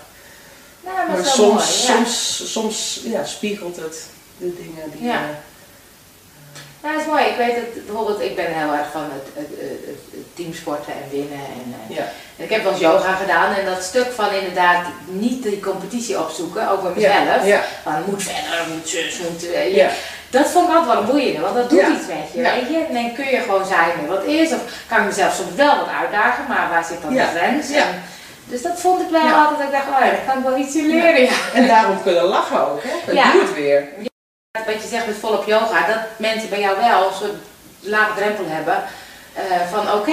Nou, 0.84 0.96
maar, 1.08 1.16
dat 1.16 1.26
soms, 1.26 1.52
mooi, 1.52 1.64
soms, 1.66 2.42
soms 2.52 3.00
ja, 3.04 3.24
spiegelt 3.24 3.76
het 3.76 4.04
de 4.38 4.54
dingen 4.56 4.90
die... 4.92 5.04
Ja. 5.08 5.20
Nou, 6.82 6.94
dat 6.98 7.06
is 7.06 7.10
mooi. 7.12 7.24
Ik 7.24 7.36
weet 7.36 7.54
het 7.54 7.86
bijvoorbeeld, 7.86 8.20
ik 8.20 8.36
ben 8.36 8.46
heel 8.46 8.72
erg 8.72 8.90
van 8.92 9.02
het, 9.02 9.26
het, 9.34 9.48
het, 9.86 9.98
teamsporten 10.34 10.92
en 10.92 11.10
winnen. 11.10 11.38
En, 11.38 11.74
eh, 11.88 11.96
Ja. 11.96 12.02
en 12.36 12.44
ik 12.44 12.50
heb 12.50 12.62
wel 12.62 12.72
eens 12.72 12.80
yoga 12.80 13.14
gedaan 13.14 13.54
en 13.54 13.64
dat 13.66 13.82
stuk 13.82 14.12
van 14.12 14.32
inderdaad 14.34 14.86
niet 15.06 15.42
die 15.42 15.60
competitie 15.60 16.20
opzoeken, 16.20 16.70
ook 16.70 16.82
bij 16.82 16.92
mezelf. 16.94 17.42
Ja. 17.42 17.44
Ja. 17.44 17.64
Van 17.82 18.02
moet 18.06 18.22
verder, 18.22 18.66
moet 18.74 18.88
zus, 18.88 19.18
moet... 19.18 19.50
eh, 19.50 19.68
je- 19.68 19.74
Ja. 19.74 19.90
Dat 20.30 20.46
vond 20.50 20.68
ik 20.68 20.74
altijd 20.74 20.92
wel 20.92 21.02
een 21.02 21.10
boeiende, 21.10 21.40
want 21.40 21.54
dat 21.54 21.70
doet 21.70 21.80
Ja. 21.80 21.88
iets 21.88 22.06
met 22.06 22.32
je, 22.32 22.40
Ja. 22.40 22.50
weet 22.54 22.68
je. 22.68 22.84
En 22.88 22.94
dan 22.94 23.12
kun 23.14 23.26
je 23.30 23.40
gewoon 23.40 23.66
zijn 23.66 24.06
wat 24.08 24.24
is, 24.24 24.52
of 24.52 24.60
kan 24.88 24.98
ik 24.98 25.04
mezelf 25.04 25.34
soms 25.34 25.54
wel 25.54 25.76
wat 25.76 25.88
uitdagen, 26.00 26.44
maar 26.48 26.68
waar 26.70 26.84
zit 26.84 27.02
dan 27.02 27.14
de 27.14 27.22
grens? 27.36 27.70
En- 27.70 28.02
dus 28.44 28.62
dat 28.62 28.80
vond 28.80 29.00
ik 29.02 29.08
wel 29.10 29.20
altijd, 29.34 29.58
dat 29.58 29.66
ik 29.66 29.72
dacht, 29.72 29.86
oh 29.86 30.04
ja, 30.04 30.10
daar 30.10 30.24
kan 30.26 30.38
ik 30.38 30.44
wel 30.44 30.56
iets 30.56 30.74
in 30.74 30.86
leren. 30.86 31.28
En 31.54 31.66
daarom 31.66 32.02
kunnen 32.02 32.24
lachen 32.24 32.70
ook, 32.70 32.82
hè? 32.82 32.90
Dat 33.06 33.14
Ja. 33.14 33.32
doet 33.32 33.54
weer. 33.54 33.88
Wat 34.66 34.82
je 34.82 34.88
zegt 34.88 35.06
met 35.06 35.16
volop 35.20 35.46
yoga, 35.46 35.86
dat 35.86 35.98
mensen 36.16 36.48
bij 36.48 36.60
jou 36.60 36.76
wel 36.80 37.10
zo'n 37.20 37.40
lage 37.80 38.14
drempel 38.16 38.44
hebben. 38.48 38.82
eh, 39.36 39.42
van 39.72 39.92
oké, 39.92 40.12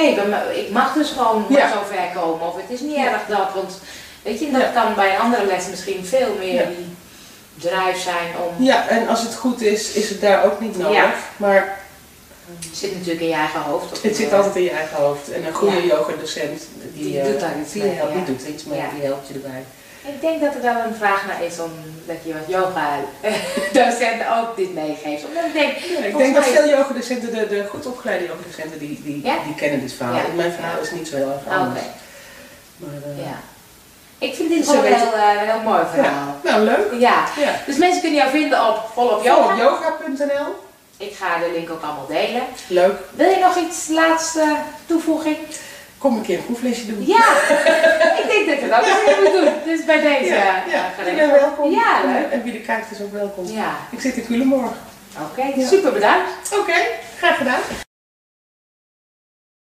ik 0.56 0.70
mag 0.72 0.94
dus 0.94 1.10
gewoon 1.10 1.46
Ja. 1.50 1.68
zo 1.70 1.76
ver 1.92 2.22
komen. 2.22 2.48
Of 2.48 2.56
het 2.56 2.66
is 2.70 2.80
niet 2.80 2.96
Ja. 2.96 3.06
erg 3.06 3.22
dat, 3.28 3.48
want 3.54 3.80
weet 4.24 4.40
je, 4.40 4.52
dat 4.52 4.62
Ja. 4.62 4.68
kan 4.82 4.94
bij 4.96 5.14
een 5.14 5.20
andere 5.22 5.46
les 5.46 5.68
misschien 5.70 6.06
veel 6.06 6.36
meer 6.40 6.68
die 6.68 6.96
drive 7.58 8.00
zijn 8.00 8.28
om... 8.48 8.64
Ja, 8.66 8.88
en 8.88 9.08
als 9.08 9.22
het 9.22 9.36
goed 9.36 9.62
is, 9.62 9.92
is 9.92 10.10
het 10.10 10.22
daar 10.22 10.44
ook 10.46 10.60
niet 10.60 10.78
nodig. 10.78 10.96
Ja. 10.96 11.14
Maar 11.38 11.82
Het 12.60 12.78
zit 12.78 12.92
natuurlijk 12.94 13.22
in 13.22 13.28
je 13.28 13.34
eigen 13.34 13.62
hoofd. 13.62 13.92
of 13.92 14.02
het 14.02 14.16
zit 14.16 14.30
eh, 14.30 14.38
altijd 14.38 14.56
in 14.56 14.64
je 14.64 14.70
eigen 14.72 14.98
hoofd. 14.98 15.32
En 15.32 15.46
een 15.46 15.54
goede 15.54 15.76
Ja. 15.86 15.96
yogadocent, 15.96 16.62
die, 16.94 17.04
Die 17.04 17.20
eh, 17.20 17.26
doet 17.26 17.40
daar 17.40 17.60
iets 17.62 17.72
die, 17.72 17.84
mee, 17.84 17.92
helpt, 17.92 18.12
ja. 18.14 18.18
die 18.18 18.36
doet 18.36 18.48
iets 18.48 18.64
mee, 18.64 18.82
die 18.96 19.04
helpt 19.06 19.28
je 19.28 19.34
erbij. 19.34 19.64
Ik 20.06 20.22
denk 20.22 20.42
dat 20.42 20.56
er 20.56 20.62
wel 20.62 20.84
een 20.88 20.96
vraag 20.96 21.26
naar 21.28 21.44
is 21.44 21.60
om 21.60 21.72
dat 22.06 22.16
je 22.24 22.34
wat 22.34 22.48
yoga 22.48 22.88
docenten 23.80 24.38
ook 24.38 24.56
dit 24.56 24.74
meegeeft. 24.74 25.26
Omdat 25.26 25.44
ik 25.46 25.54
denk, 25.54 25.78
Ja, 25.78 26.04
ik 26.06 26.18
denk 26.18 26.36
dat 26.36 26.46
veel 26.46 26.70
yogadocenten, 26.70 27.32
de, 27.34 27.48
de 27.48 27.66
goed 27.70 27.86
opgeleide 27.86 28.26
yogadocenten, 28.26 28.80
die, 28.80 29.02
die, 29.04 29.22
die 29.22 29.56
kennen 29.58 29.80
dit 29.80 29.94
verhaal. 29.94 30.20
Mijn 30.36 30.52
verhaal 30.52 30.82
is 30.82 30.92
niet 30.92 31.08
zo 31.08 31.16
heel 31.16 31.32
erg 31.32 31.54
ah, 31.54 31.60
anders. 31.60 31.86
Maar, 32.78 32.90
eh, 32.90 33.24
ja. 33.26 33.40
Ik 34.24 34.36
vind 34.36 34.50
dit 34.50 34.66
gewoon 34.68 34.86
een 34.86 34.94
heel, 34.94 35.14
eh, 35.14 35.52
heel 35.52 35.62
mooi 35.64 35.84
verhaal. 35.94 36.40
Nou, 36.44 36.64
leuk. 36.64 36.88
Ja. 37.00 37.24
Ja. 37.40 37.52
Dus 37.66 37.78
mensen 37.78 38.02
kunnen 38.02 38.20
jou 38.20 38.32
vinden 38.32 38.68
op 38.70 38.90
volop 38.94 39.24
yoga. 39.24 39.56
Yoga.nl. 39.56 40.48
Ik 40.98 41.14
ga 41.16 41.38
de 41.38 41.52
link 41.54 41.70
ook 41.70 41.84
allemaal 41.84 42.08
delen. 42.08 42.42
Leuk. 42.68 43.00
Wil 43.12 43.30
je 43.30 43.40
nog 43.40 43.56
iets 43.58 43.88
laatste 43.88 44.56
toevoeging? 44.86 45.38
Kom 45.98 46.16
een 46.16 46.22
keer 46.22 46.38
een 46.38 46.46
proeflesje 46.46 46.86
doen. 46.86 47.06
Ja, 47.08 47.26
ik 48.22 48.26
denk 48.28 48.46
dat 48.46 48.56
ik 48.56 48.62
het 48.62 48.72
ook 48.72 48.88
nog 48.88 49.04
even 49.08 49.24
moet 49.24 49.34
doen. 49.34 49.54
Dus 49.66 49.86
bij 49.86 50.02
deze 50.02 50.34
ja, 50.34 50.64
eh, 50.66 50.72
ja. 50.74 50.90
geregeld. 50.98 51.20
Je 51.22 51.28
bent 51.28 51.42
welkom. 51.42 51.72
Ja, 51.72 52.02
leuk. 52.06 52.32
En 52.32 52.44
wie 52.44 52.52
de 52.52 52.60
kijkt 52.62 52.92
is 52.92 53.02
ook 53.02 53.12
welkom. 53.12 53.46
Ja, 53.46 53.72
Ik 53.90 54.02
zit 54.02 54.16
in 54.16 54.26
Culemborg. 54.26 54.72
oké. 55.22 55.66
Super 55.66 55.92
bedankt. 55.92 56.30
Oké, 56.60 56.76
graag 57.18 57.38
gedaan. 57.38 57.60